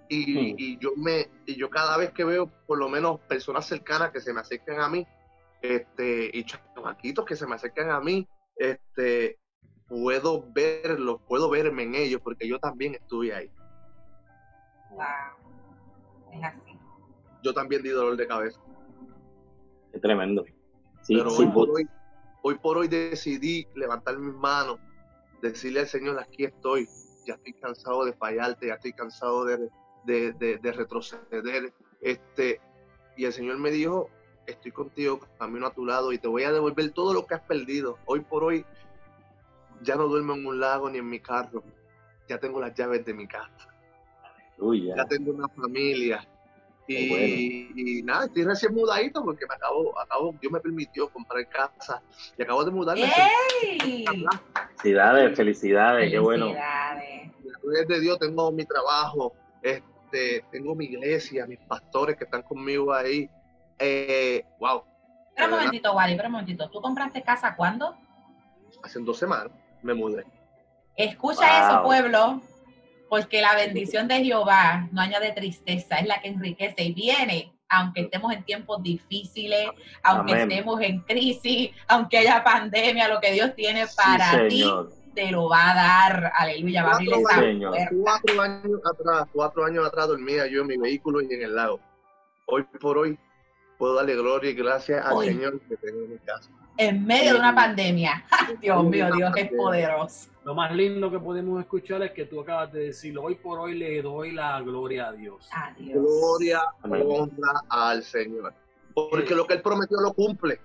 [0.09, 4.11] Y, y yo me y yo cada vez que veo por lo menos personas cercanas
[4.13, 5.07] que se me acercan a mí
[5.63, 9.39] este y chamaquitos que se me acercan a mí este
[9.89, 13.51] puedo verlos puedo verme en ellos porque yo también estuve ahí
[14.91, 15.05] Wow.
[16.33, 16.79] Es así.
[17.43, 18.61] yo también di dolor de cabeza
[19.93, 20.45] Qué tremendo.
[21.03, 21.89] Sí, pero sí, hoy, por hoy,
[22.43, 24.81] hoy por hoy decidí levantar mis manos,
[25.41, 26.89] decirle al Señor, aquí estoy,
[27.25, 29.71] ya estoy cansado de fallarte, ya estoy cansado de,
[30.05, 31.73] de, de- de retroceder.
[32.01, 32.61] Este,
[33.17, 34.11] y el Señor me dijo,
[34.47, 37.43] estoy contigo, camino a tu lado y te voy a devolver todo lo que has
[37.43, 37.99] perdido.
[38.07, 38.65] Hoy por hoy
[39.83, 41.63] ya no duermo en un lago ni en mi carro,
[42.29, 43.69] ya tengo las llaves de mi casa,
[44.97, 46.27] ya tengo una familia.
[46.87, 52.03] Y, y nada, estoy recién mudadito porque me acabo, acabo, Dios me permitió comprar casa
[52.37, 53.05] y acabo de mudarme.
[53.63, 54.05] ¡Ey!
[54.77, 56.49] Felicidades, felicidades, qué bueno.
[56.49, 57.33] Felicidades.
[57.63, 59.33] Gracias de Dios tengo mi trabajo,
[59.63, 63.31] este, tengo mi iglesia, mis pastores que están conmigo ahí.
[63.79, 64.83] Eh, wow,
[65.37, 66.71] Pero un momentito, Wally, pero un momentito.
[66.71, 67.97] ¿Tú compraste casa cuándo?
[68.83, 69.51] hace dos semanas
[69.83, 70.25] me mudé.
[70.97, 71.71] Escucha Wow.
[71.71, 72.43] eso, pueblo.
[73.09, 78.03] porque la bendición de Jehová no añade tristeza, es la que enriquece y viene aunque
[78.03, 79.69] estemos en tiempos difíciles,
[80.03, 80.51] aunque Amén.
[80.51, 84.65] estemos en crisis, aunque haya pandemia, lo que Dios tiene para Sí, ti
[85.15, 86.33] te lo va a dar.
[86.37, 87.71] Aleluya, va a abrir Cuatro esa años.
[87.71, 87.95] puerta.
[88.03, 91.81] Cuatro años atrás, cuatro años atrás dormía yo en mi vehículo y en el lago.
[92.47, 93.19] Hoy por hoy
[93.85, 95.27] puedo darle gloria y gracias al Hoy.
[95.27, 96.49] Señor que tengo en mi casa.
[96.79, 98.25] En medio de una pandemia.
[98.63, 100.31] Dios mío, Dios es poderoso.
[100.43, 103.77] Lo más lindo que podemos escuchar es que tú acabas de decir, hoy por hoy
[103.77, 105.47] le doy la gloria a Dios.
[105.53, 106.03] Adiós.
[106.03, 107.03] Gloria, Amén.
[107.07, 108.55] honra al Señor.
[108.95, 110.59] Porque lo que Él prometió lo cumple.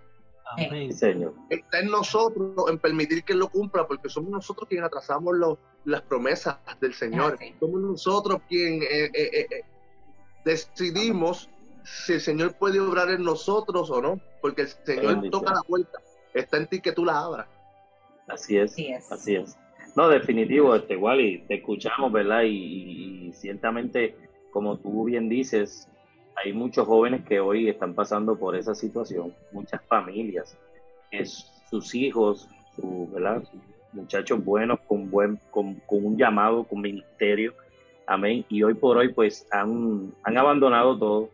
[0.56, 0.94] Amén.
[0.94, 1.34] Señor.
[1.50, 5.36] Está en nosotros en permitir que Él lo cumpla, porque somos nosotros quienes atrasamos
[5.84, 7.38] las promesas del Señor.
[7.60, 9.66] Somos nosotros quienes eh, eh, eh, eh,
[10.46, 11.50] decidimos
[12.06, 16.00] si el Señor puede obrar en nosotros o no, porque el Señor toca la puerta.
[16.34, 17.48] Está en ti que tú la abras.
[18.28, 18.74] Así es.
[18.74, 19.12] Así es.
[19.12, 19.58] Así es.
[19.96, 22.44] No, definitivo, este, igual y te escuchamos, ¿verdad?
[22.44, 24.16] Y, y- y ciertamente,
[24.52, 25.88] como tú bien dices,
[26.36, 30.56] hay muchos jóvenes que hoy están pasando por esa situación, muchas familias,
[31.10, 33.44] que sus hijos, su, ¿verdad?
[33.44, 33.60] Sus
[33.94, 37.56] muchachos buenos con buen, con, con un llamado, con ministerio,
[38.06, 38.46] amén.
[38.48, 41.30] Y hoy por hoy, pues, han, han abandonado todo,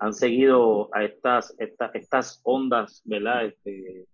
[0.00, 3.46] han seguido a estas, estas, estas ondas, ¿verdad?
[3.46, 4.06] Este,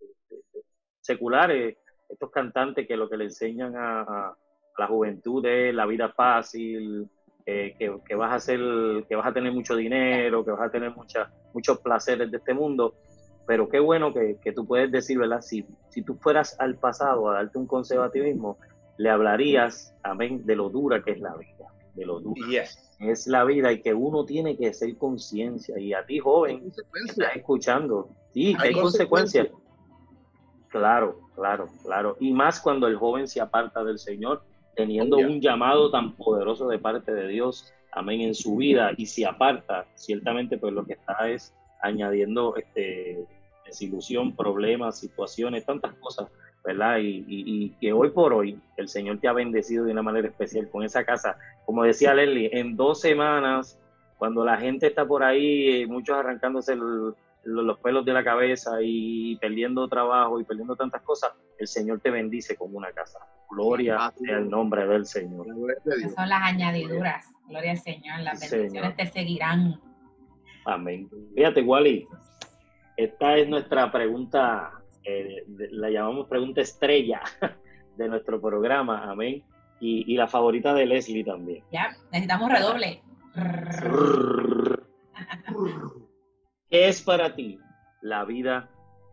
[1.01, 1.76] seculares,
[2.09, 4.35] estos cantantes que lo que le enseñan a,
[4.76, 7.09] la juventud es la vida fácil,
[7.47, 8.61] eh, que, que vas a hacer,
[9.09, 12.55] que vas a tener mucho dinero, que vas a tener mucha, muchos placeres de este
[12.55, 12.95] mundo.
[13.47, 15.43] Pero qué bueno que, que tú puedes decir, ¿verdad?
[15.43, 18.03] Si, si tú fueras al pasado a darte un consejo
[18.97, 22.47] le hablarías, amén, de lo dura que es la vida, de lo dura.
[23.01, 25.78] Es la vida y que uno tiene que ser conciencia.
[25.78, 26.72] Y a ti, joven,
[27.07, 29.49] estás escuchando, sí, Hay consecuencias.
[30.68, 32.16] Claro, claro, claro.
[32.20, 34.42] Y más cuando el joven se aparta del Señor,
[34.74, 35.28] teniendo Obvio.
[35.28, 39.86] un llamado tan poderoso de parte de Dios, amén, en su vida, y se aparta,
[39.95, 43.24] ciertamente, pues lo que está es añadiendo este,
[43.64, 46.28] desilusión, problemas, situaciones, tantas cosas,
[46.64, 46.98] ¿verdad?
[46.98, 50.28] Y, y- y que hoy por hoy el Señor te ha bendecido de una manera
[50.28, 51.36] especial con esa casa.
[51.66, 53.78] Como decía Leslie, en dos semanas,
[54.18, 56.80] cuando la gente está por ahí, eh, muchos arrancándose el-
[57.46, 62.00] lo- los pelos de la cabeza y perdiendo trabajo y perdiendo tantas cosas, el Señor
[62.00, 63.18] te bendice con una casa.
[63.50, 64.50] Gloria Así sea el es.
[64.50, 65.46] nombre del Señor.
[65.84, 67.26] Esas son las añadiduras.
[67.46, 68.20] Gloria al Señor.
[68.20, 68.96] Las Sí, bendiciones Señor.
[69.12, 69.80] te seguirán.
[70.64, 71.10] Amén.
[71.36, 72.08] Fíjate, Wally,
[72.96, 74.72] esta es nuestra pregunta,
[75.05, 77.20] eh, la llamamos pregunta estrella
[77.96, 79.42] de nuestro programa, amén.
[79.80, 81.62] Y, y la favorita de Leslie también.
[81.70, 83.02] Ya, necesitamos redoble.
[86.70, 87.59] ¿Qué es para ti
[88.00, 88.70] la vida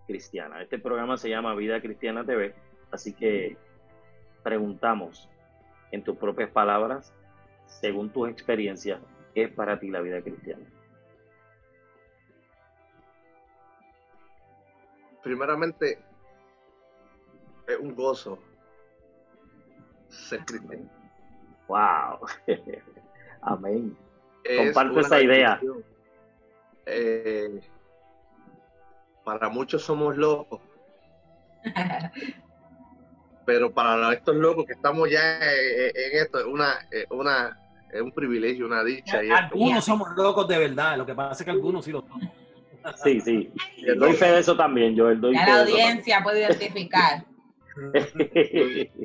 [0.08, 0.62] cristiana?
[0.62, 2.56] Este programa se llama Vida Cristiana TV,
[2.92, 3.58] así que
[4.44, 5.30] preguntamos
[5.92, 7.14] en tus propias palabras,
[7.66, 9.00] según tus experiencias,
[9.34, 10.66] ¿qué es para ti la vida cristiana?
[15.24, 16.00] Primeramente,
[17.68, 18.40] es un gozo
[20.10, 20.90] ser cristiano.
[21.68, 22.28] ¡Wow!
[23.42, 23.98] Amén.
[24.44, 25.60] Es Comparto esa idea.
[26.86, 27.62] Eh,
[29.24, 30.60] para muchos somos locos,
[33.46, 36.74] pero para estos locos que estamos ya eh, eh, en esto, es una,
[37.12, 37.60] una,
[37.92, 39.24] es un privilegio, una dicha.
[39.24, 42.41] y Algunos somos locos de verdad, lo que pasa es que algunos sí lo son.
[43.04, 43.54] Sí, sí.
[43.98, 47.26] Doy fe de eso también, yo doy Ya fe la de audiencia puede identificar.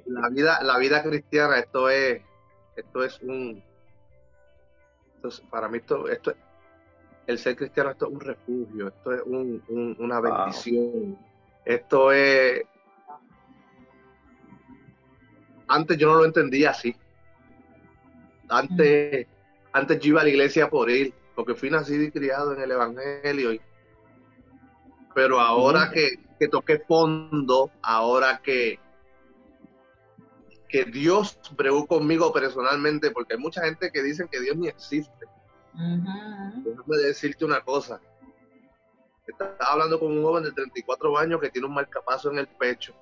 [0.06, 2.20] la vida, la vida cristiana, esto es,
[2.74, 3.62] esto es un,
[5.16, 6.36] esto es- para mí esto, esto es-
[7.26, 10.32] el ser cristiano esto es un refugio, esto es un- un- una Wow.
[10.38, 11.18] bendición,
[11.64, 12.62] esto es,
[15.68, 16.94] antes yo no lo entendía así,
[18.48, 19.26] antes,
[19.72, 22.70] antes yo iba a la iglesia por ir, porque fui nacido y criado en el
[22.72, 23.60] evangelio, y-
[25.14, 28.78] pero ahora que, que toqué fondo, ahora que,
[30.68, 35.26] que Dios bregó conmigo personalmente, porque hay mucha gente que dicen que Dios ni existe.
[35.74, 36.62] Ujú.
[36.64, 38.00] Déjame decirte una cosa.
[39.26, 42.94] Estaba hablando con un joven de 34 años que tiene un marcapaso en el pecho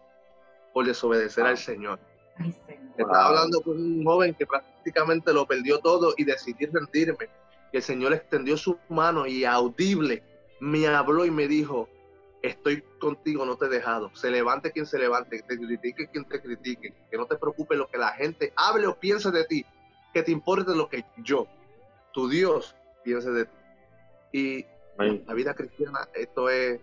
[0.72, 1.98] por desobedecer al Señor.
[2.38, 2.54] Ay.
[2.96, 3.28] Estaba Wow.
[3.38, 7.28] hablando con un joven que prácticamente lo perdió todo y decidí rendirme.
[7.74, 10.22] Y el Señor extendió su mano y audible
[10.60, 11.88] me habló y me dijo,
[12.40, 14.14] estoy contigo, no te he dejado.
[14.14, 17.88] Se levante quien se levante, te critique quien te critique, que no te preocupe lo
[17.88, 19.66] que la gente hable o piense de ti,
[20.12, 21.48] que te importe lo que yo,
[22.12, 23.50] tu Dios, piense de ti.
[24.32, 24.66] Y
[24.96, 25.24] Amén.
[25.26, 26.80] la vida cristiana, esto es,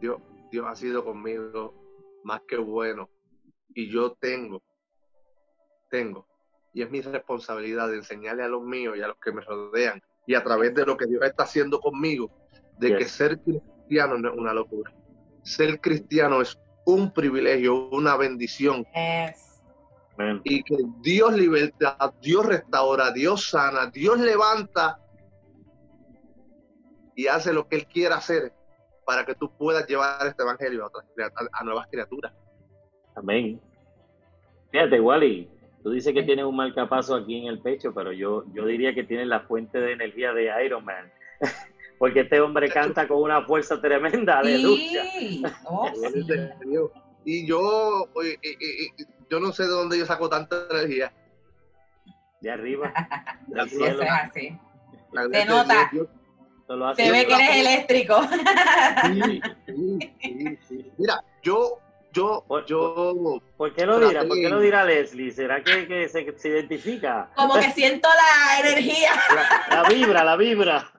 [0.00, 1.74] Dios, Dios ha sido conmigo
[2.24, 3.10] más que bueno.
[3.74, 4.62] Y yo tengo,
[5.90, 6.31] tengo
[6.72, 10.02] y es mi responsabilidad de enseñarle a los míos y a los que me rodean
[10.26, 12.30] y a través de lo que Dios está haciendo conmigo,
[12.78, 14.92] de que ser cristiano no es una locura.
[15.42, 18.86] Ser cristiano es un privilegio, una bendición
[20.44, 24.98] y que Dios liberta, Dios restaura, Dios sana, Dios levanta
[27.14, 28.52] y hace lo que Él quiera hacer
[29.04, 32.32] para que tú puedas llevar este evangelio a, otras criat- a nuevas criaturas.
[33.14, 33.60] Amén.
[34.70, 35.50] Fíjate, Wally,
[35.82, 39.04] tú dices que tienes un marcapaso aquí en el pecho, pero yo, yo diría que
[39.04, 41.10] tienes la fuente de energía de Iron Man.
[41.98, 45.04] Porque este hombre canta con una fuerza tremenda, aleluya.
[45.18, 45.42] Sí.
[45.64, 46.26] Oh, sí.
[47.24, 51.12] Y yo, y- y- y- yo no sé de dónde yo saco tanta energía.
[52.40, 52.92] De arriba,
[53.46, 54.02] del Sí, cielo.
[54.10, 54.58] así.
[55.12, 55.88] Se de nota.
[55.92, 56.08] Dios,
[56.96, 58.20] Se ve que eres eléctrico.
[59.04, 60.92] Sí, sí, sí, sí.
[60.98, 61.78] Mira, yo,
[62.12, 64.24] yo, Por- yo, ¿Por qué lo dirá?
[64.24, 65.32] ¿Por qué lo dirá Leslie?
[65.32, 67.30] ¿Será que, que se, se identifica?
[67.34, 69.10] Como que siento la energía.
[69.70, 70.92] La, la vibra, la vibra.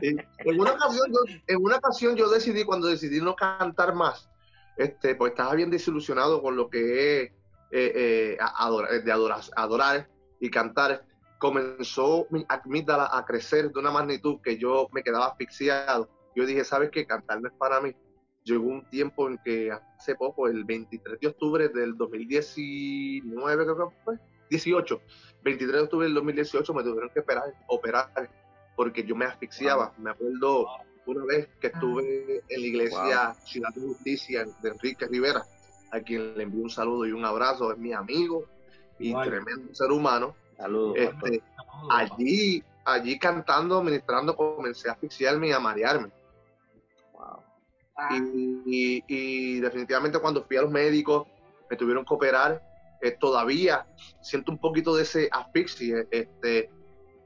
[0.00, 4.28] en una ocasión, yo, en una ocasión yo decidí, cuando decidí no cantar más,
[4.76, 7.30] este, pues estaba bien desilusionado con lo que es
[7.72, 10.08] eh, eh, adorar, de adorar, adorar
[10.40, 11.04] y cantar.
[11.38, 16.08] Comenzó mi amígdala a crecer de una magnitud que yo me quedaba asfixiado.
[16.34, 17.06] Yo dije, ¿sabes qué?
[17.06, 17.94] Cantar no es para mí.
[18.46, 23.96] Llegó un tiempo en que hace poco, el 23 de octubre del 2019, creo que
[24.04, 24.18] fue,
[24.48, 25.00] 18,
[25.42, 28.30] 23 de octubre del 2018 me tuvieron que operar, operar
[28.76, 29.92] porque yo me asfixiaba.
[29.98, 30.68] Me acuerdo
[31.06, 35.44] una vez que estuve en la iglesia Ciudad de Justicia de Enrique Rivera,
[35.90, 38.44] a quien le envío un saludo y un abrazo, es mi amigo
[39.00, 40.36] y tremendo ser humano.
[40.56, 40.94] Saludos.
[40.96, 41.42] Este,
[41.90, 46.10] allí, allí cantando, ministrando, comencé a asfixiarme y a marearme.
[47.96, 51.26] Ah, Y, y- y definitivamente cuando fui a los médicos,
[51.70, 52.62] me tuvieron que operar.
[53.02, 53.86] eh, todavía
[54.22, 56.70] siento un poquito de ese asfixia, este,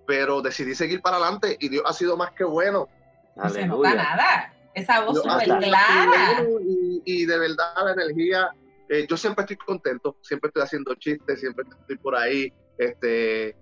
[0.04, 2.88] pero decidí seguir para adelante y Dios ha sido más que bueno.
[3.36, 3.94] No se nota Aleluya.
[4.16, 4.54] nada.
[4.74, 6.44] Esa voz súper clara.
[6.66, 8.50] Y, y de verdad la energía,
[8.88, 13.56] eh, yo siempre estoy contento, siempre estoy haciendo chistes, siempre estoy por ahí, este,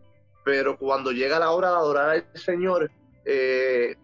[0.46, 2.90] pero cuando llega la hora de adorar al Señor,
[3.26, 3.94] eh,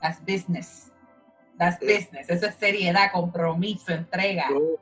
[0.00, 0.91] That's business.
[1.58, 2.28] That's business.
[2.28, 4.48] Eso es seriedad, compromiso, entrega.
[4.50, 4.78] yo,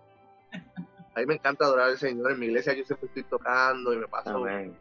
[1.14, 3.98] a mí me encanta adorar al Señor, en mi iglesia yo siempre estoy tocando y
[3.98, 4.76] me paso Amén.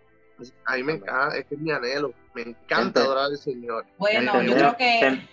[0.65, 2.13] A mí me encanta, es que es mi anhelo.
[2.33, 3.85] Me encanta adorar al Señor.
[3.97, 5.27] Bueno, yo creo que te,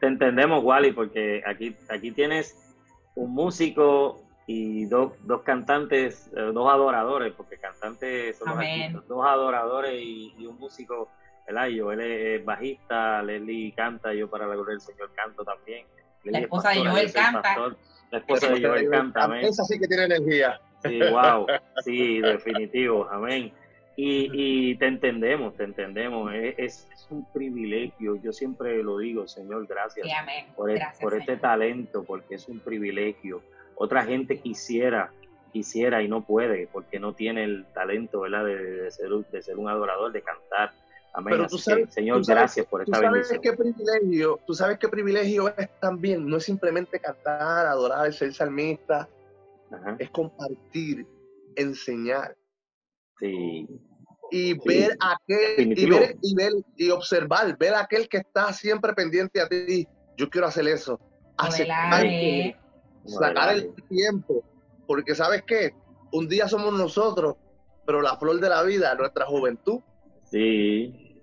[0.00, 2.76] te entendemos, Wally, porque aquí, aquí tienes
[3.14, 9.24] un músico y dos, dos cantantes, eh, dos adoradores, porque cantantes son los artistas, dos
[9.24, 11.08] adoradores y, y un músico,
[11.46, 11.68] ¿verdad?
[11.68, 15.86] Yo, él es bajista, Leslie canta, yo para la gloria del Señor canto también.
[16.24, 17.42] Es esposa de Joel canta.
[17.42, 17.76] pastor.
[18.10, 19.44] La esposa de Joel canta, amén.
[19.44, 20.60] Esa sí que tiene energía.
[20.82, 21.46] Sí, wow,
[21.84, 23.52] sí, definitivo, amén.
[23.96, 29.26] Y, y te entendemos, te entendemos, es, es- es un privilegio, yo siempre lo digo,
[29.28, 30.46] Señor, gracias sí, amén.
[30.56, 31.40] por, e- Gracias, por este Señor.
[31.40, 33.42] talento, porque es un privilegio.
[33.74, 35.10] Otra gente quisiera,
[35.52, 39.42] quisiera y no puede, porque no tiene el talento, ¿verdad?, de, de ser, un- de
[39.42, 40.72] ser un adorador, de cantar.
[41.12, 41.34] Amén.
[41.34, 43.40] Pero tú sabes- que, Señor, tú sabes- gracias por Tú esta sabes bendición.
[43.42, 49.08] qué privilegio, tú sabes qué privilegio es también, no es simplemente cantar, adorar, ser salmista,
[49.72, 51.06] Ajá, es compartir,
[51.56, 52.36] enseñar
[53.18, 53.66] Sí,
[54.30, 58.94] y ver aquel y ver, y ver y observar, ver a aquel que está siempre
[58.94, 59.86] pendiente a ti.
[60.16, 60.98] Yo quiero hacer eso.
[61.36, 62.56] Aceptar Modelaje.
[63.06, 64.42] sacar el tiempo,
[64.86, 65.74] porque sabes qué,
[66.12, 67.36] un día somos nosotros,
[67.84, 69.80] pero la flor de la vida, nuestra juventud.
[70.30, 71.20] Sí,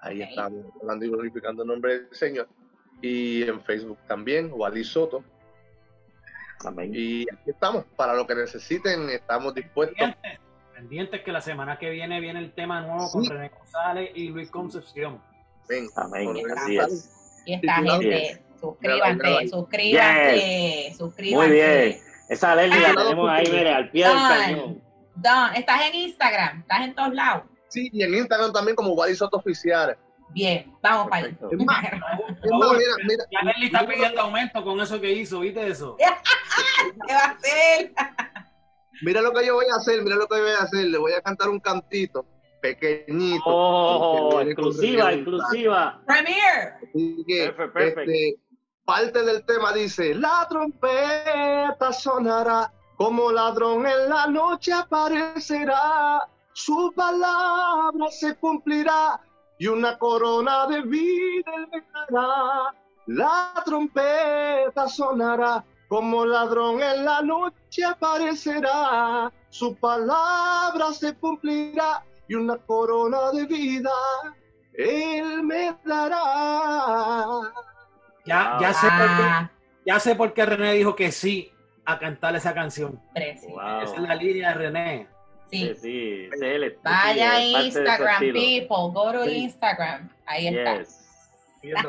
[0.00, 0.28] ahí Ok.
[0.30, 2.48] estamos hablando y glorificando el nombre del Señor.
[3.04, 5.24] y en Facebook también, Wally Soto.
[6.64, 6.92] Amén.
[6.94, 9.96] Y aquí estamos, para lo que necesiten, estamos dispuestos.
[9.98, 10.40] Pendientes,
[10.76, 13.26] pendientes que la semana que viene viene el tema nuevo con.
[13.26, 15.20] René González y Luis Concepción.
[15.68, 16.26] Ven, Amén.
[16.26, 17.42] por Así es.
[17.44, 19.48] Y esta gente, suscríbanse, Graba ahí.
[19.48, 21.46] suscríbanse, suscríbanse.
[21.48, 21.98] Muy bien.
[22.28, 22.94] Esa la Ah.
[22.96, 24.82] tenemos ahí, mire, al pie del cañón.
[25.16, 27.42] Don, estás en Instagram, estás en todos lados.
[27.68, 29.96] Sí, y en Instagram también como Soto Oficial.
[30.30, 31.36] Bien, vamos para allá.
[31.50, 35.96] Mira, mira, Ya Nelly está pidiendo aumento con eso que hizo, ¿viste eso?
[37.06, 37.92] ¿Qué va a hacer?
[39.02, 40.86] mira lo que yo voy a hacer, mira lo que yo voy a hacer.
[40.86, 42.24] Le voy a cantar un cantito
[42.62, 43.42] pequeñito.
[43.44, 46.00] Oh, exclusiva, exclusiva.
[46.06, 46.74] Premier.
[46.88, 48.08] Así que, Perfect, perfect.
[48.08, 48.36] este,
[48.84, 58.10] parte del tema dice, la trompeta sonará, como ladrón en la noche aparecerá, su palabra
[58.10, 59.20] se cumplirá
[59.58, 62.74] y una corona de vida él me dará.
[63.06, 72.58] La trompeta sonará, como ladrón en la noche aparecerá, su palabra se cumplirá y una
[72.58, 73.90] corona de vida
[74.74, 77.26] él me dará.
[78.24, 79.50] Ya, ya, sé por qué, Ah,
[79.84, 81.50] ya sé por qué René dijo que sí
[81.84, 83.00] a cantar esa canción.
[83.48, 83.80] Wow.
[83.82, 85.06] Esa es la línea de René.
[85.50, 85.80] Sí, Sí.
[85.80, 88.66] sí, ese es el- Vaya a sí, Instagram, people.
[88.68, 89.30] Go to Sí.
[89.36, 90.08] Instagram.
[90.26, 90.78] Ahí está.
[90.78, 90.98] Yes.
[91.62, 91.88] Verte.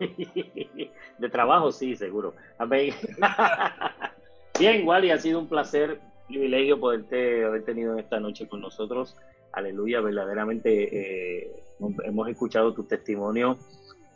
[1.18, 2.34] De trabajo, sí, seguro.
[4.58, 9.16] Bien, Wally, ha sido un placer, privilegio poderte haber tenido esta noche con nosotros.
[9.52, 11.62] Aleluya, verdaderamente eh,
[12.04, 13.58] hemos escuchado tu testimonio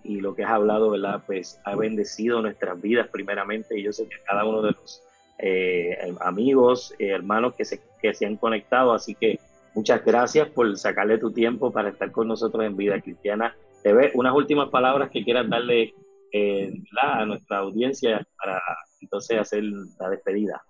[0.04, 1.22] y lo que has hablado, ¿verdad?
[1.26, 5.02] Pues ha bendecido nuestras vidas primeramente y yo sé que cada uno de los
[5.38, 9.38] eh, amigos, eh, hermanos que se, que se han conectado, así que
[9.74, 14.12] muchas gracias por sacarle tu tiempo para estar con nosotros en Vida Cristiana TV.
[14.14, 15.94] Unas últimas palabras que quieras darle
[16.32, 16.72] eh,
[17.02, 18.60] a nuestra audiencia para
[19.00, 19.64] entonces hacer
[19.98, 20.62] la despedida.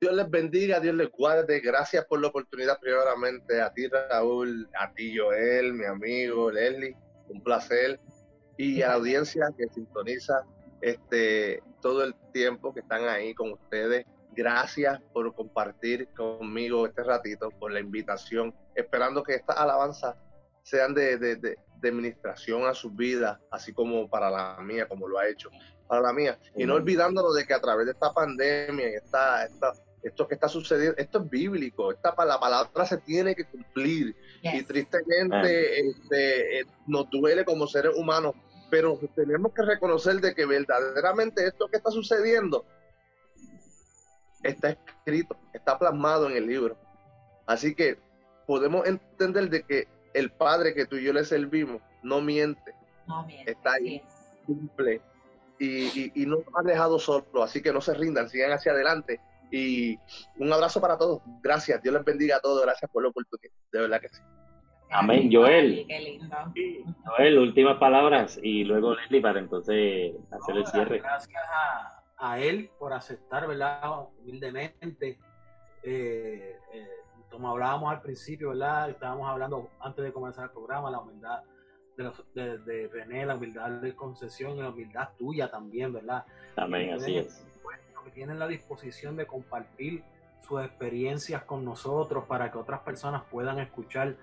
[0.00, 1.60] Dios les bendiga, Dios les guarde.
[1.60, 6.96] Gracias por la oportunidad, primeramente a ti, Raúl, a ti, Joel, mi amigo, Leslie.
[7.28, 7.98] Un placer.
[8.56, 10.44] Y a la audiencia que sintoniza
[10.80, 14.06] este, todo el tiempo que están ahí con ustedes.
[14.36, 18.54] Gracias por compartir conmigo este ratito, por la invitación.
[18.74, 20.16] Esperando que estas alabanzas
[20.62, 25.06] sean de, de, de, de administración a sus vidas, así como para la mía, como
[25.06, 25.50] lo ha hecho
[25.86, 26.38] para la mía.
[26.56, 29.72] Y no olvidándonos de que a través de esta pandemia y esta, esta,
[30.04, 34.14] esto que está sucediendo, esto es bíblico, esta, la palabra se tiene que cumplir.
[34.42, 38.34] Y tristemente este, eh, nos duele como seres humanos,
[38.70, 42.66] pero tenemos que reconocer de que verdaderamente esto que está sucediendo
[44.42, 46.76] está escrito, está plasmado en el libro.
[47.46, 47.98] Así que
[48.46, 52.74] podemos entender de que el Padre que tú y yo le servimos no miente,
[53.06, 53.26] No.
[53.46, 54.02] Está ahí.
[54.46, 55.00] cumple
[55.58, 57.42] y, y, y no nos ha dejado solo.
[57.42, 59.20] Así que no se rindan, sigan hacia adelante.
[59.56, 59.98] Y
[60.38, 61.22] un abrazo para todos.
[61.42, 61.80] Gracias.
[61.82, 62.62] Dios les bendiga a todos.
[62.62, 63.52] Gracias por la oportunidad.
[63.72, 64.20] De verdad que sí.
[64.90, 65.84] Amén, Joel.
[65.88, 66.36] Qué lindo.
[67.06, 70.98] Joel, últimas palabras y luego Leslie para entonces hacer el cierre.
[70.98, 72.02] Gracias a,
[72.32, 73.80] a él por aceptar, ¿verdad?
[74.20, 75.18] Humildemente.
[75.82, 76.88] Eh, eh,
[77.30, 78.90] como hablábamos al principio, ¿verdad?
[78.90, 81.42] Estábamos hablando antes de comenzar el programa, la humildad
[81.96, 86.24] de, los- de, de René, la humildad de concesión y la humildad tuya también, ¿verdad?
[86.56, 87.44] Amén, así es.
[88.04, 90.04] Que tienen la disposición de compartir
[90.46, 94.16] sus experiencias con nosotros para que otras personas puedan escuchar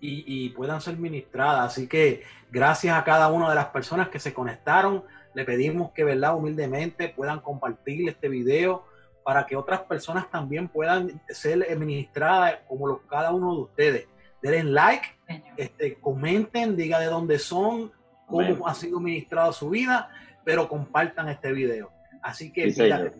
[0.00, 1.72] y, y puedan ser ministradas.
[1.72, 5.04] Así que gracias a cada una de las personas que se conectaron,
[5.34, 6.36] le pedimos que, ¿verdad?
[6.36, 8.84] Humildemente puedan compartir este video
[9.24, 14.08] para que otras personas también puedan ser ministradas como los, cada uno de ustedes.
[14.42, 15.08] Denle like,
[15.56, 17.90] este, comenten, diga de dónde son,
[18.26, 18.62] cómo Amén.
[18.66, 20.10] ha sido ministrado su vida,
[20.44, 21.90] pero compartan este video.
[22.24, 23.14] Así que Sí, Vida señor.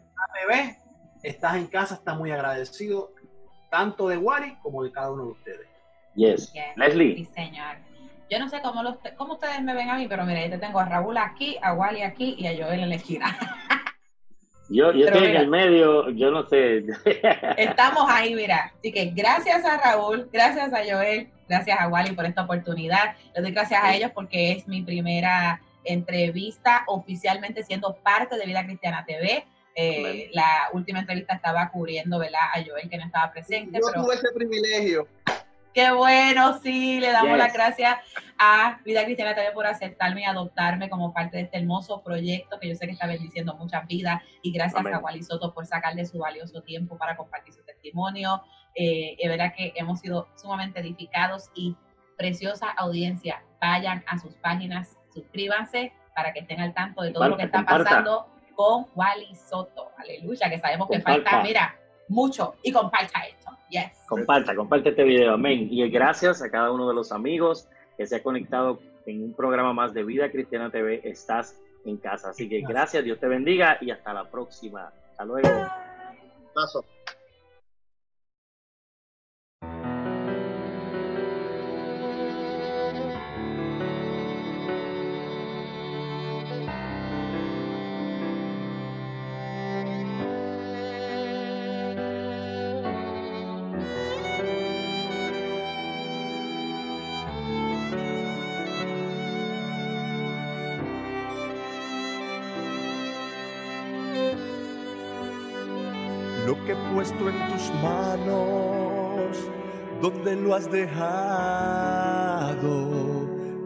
[0.48, 0.76] TV,
[1.22, 3.12] estás en casa, está muy agradecido
[3.70, 5.68] tanto de Wally como de cada uno de ustedes.
[6.14, 6.52] Yes.
[6.52, 6.64] Yes.
[6.76, 7.16] Leslie.
[7.16, 7.76] Sí, señor.
[8.30, 10.58] Yo no sé cómo, los, cómo ustedes me ven a mí, pero mira, yo te
[10.58, 13.36] tengo a Raúl aquí, a Wally aquí y a Joel en la esquina.
[14.70, 16.86] Yo, estoy en el medio, yo no sé.
[17.58, 18.72] Estamos ahí, mira.
[18.78, 23.14] Así que gracias a Raúl, gracias a Joel, gracias a Wally por esta oportunidad.
[23.34, 28.64] Les doy gracias a ellos porque es mi primera entrevista oficialmente siendo parte de Vida
[28.64, 29.44] Cristiana TV.
[29.76, 32.40] Eh, la última entrevista estaba cubriendo, ¿verdad?
[32.54, 35.08] A Joel que no estaba presente, Yo pero tuve ese privilegio.
[35.74, 37.38] Qué bueno, sí, le damos Yes.
[37.38, 37.98] las gracias
[38.38, 42.68] a Vida Cristiana TV por aceptarme y adoptarme como parte de este hermoso proyecto que
[42.68, 44.94] yo sé que está bendiciendo muchas vidas y gracias Amén.
[44.94, 48.40] a Wally Soto por sacarle su valioso tiempo para compartir su testimonio.
[48.76, 51.74] Eh, es verdad que hemos sido sumamente edificados y
[52.16, 53.42] preciosa audiencia.
[53.60, 57.44] Vayan a sus páginas suscríbanse para que estén al tanto de todo Comparta, lo que
[57.44, 57.84] está comparta.
[57.90, 59.90] pasando con Wally Soto.
[59.96, 61.30] Aleluya, que sabemos que Comparta.
[61.30, 61.76] falta, mira,
[62.08, 62.54] mucho.
[62.62, 63.50] Y comparta esto.
[63.70, 64.04] Yes.
[64.08, 65.68] Comparta, comparte este video, amén.
[65.70, 69.72] Y gracias a cada uno de los amigos que se ha conectado en un programa
[69.72, 71.00] más de Vida Cristiana TV.
[71.04, 72.30] Estás en casa.
[72.30, 74.92] Así que gracias, Dios te bendiga y hasta la próxima.
[75.10, 75.48] Hasta luego.
[76.54, 76.84] Paso.
[110.44, 111.00] Lo has dejado,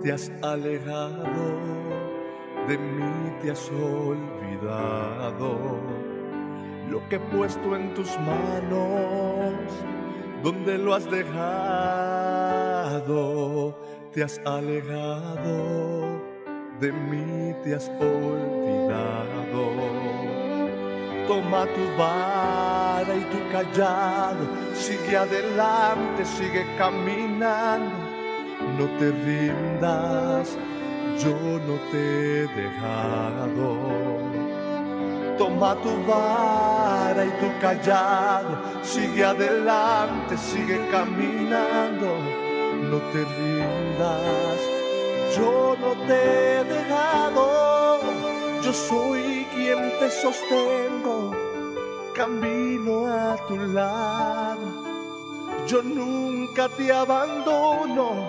[0.00, 1.58] te has alejado,
[2.68, 5.58] de mí te has olvidado.
[6.88, 9.54] Lo que he puesto en tus manos,
[10.44, 11.36] donde lo has dejado,
[14.12, 16.22] te has alejado,
[16.78, 18.68] de mí te has olvidado.
[21.26, 21.84] Toma tu
[23.14, 27.96] y tu callado, sigue adelante, sigue caminando,
[28.78, 30.56] no te rindas,
[31.22, 31.34] yo
[31.66, 33.76] no te he dejado.
[35.38, 42.08] Toma tu vara y tu callado, sigue adelante, sigue caminando,
[42.90, 44.60] no te rindas,
[45.36, 48.00] yo no te he dejado.
[48.62, 51.30] Yo soy quien te sostengo,
[52.12, 52.57] camino
[53.36, 54.88] tu lado.
[55.66, 58.26] Yo nunca te abandono,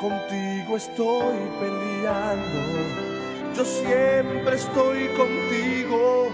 [0.00, 2.60] contigo estoy peleando.
[3.56, 6.28] Yo siempre estoy contigo,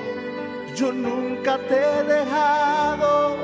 [0.75, 3.37] yo nunca te he dejado.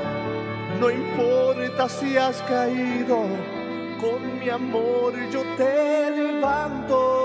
[0.79, 3.17] No importa si has caído,
[4.01, 7.24] con mi amor yo te levanto.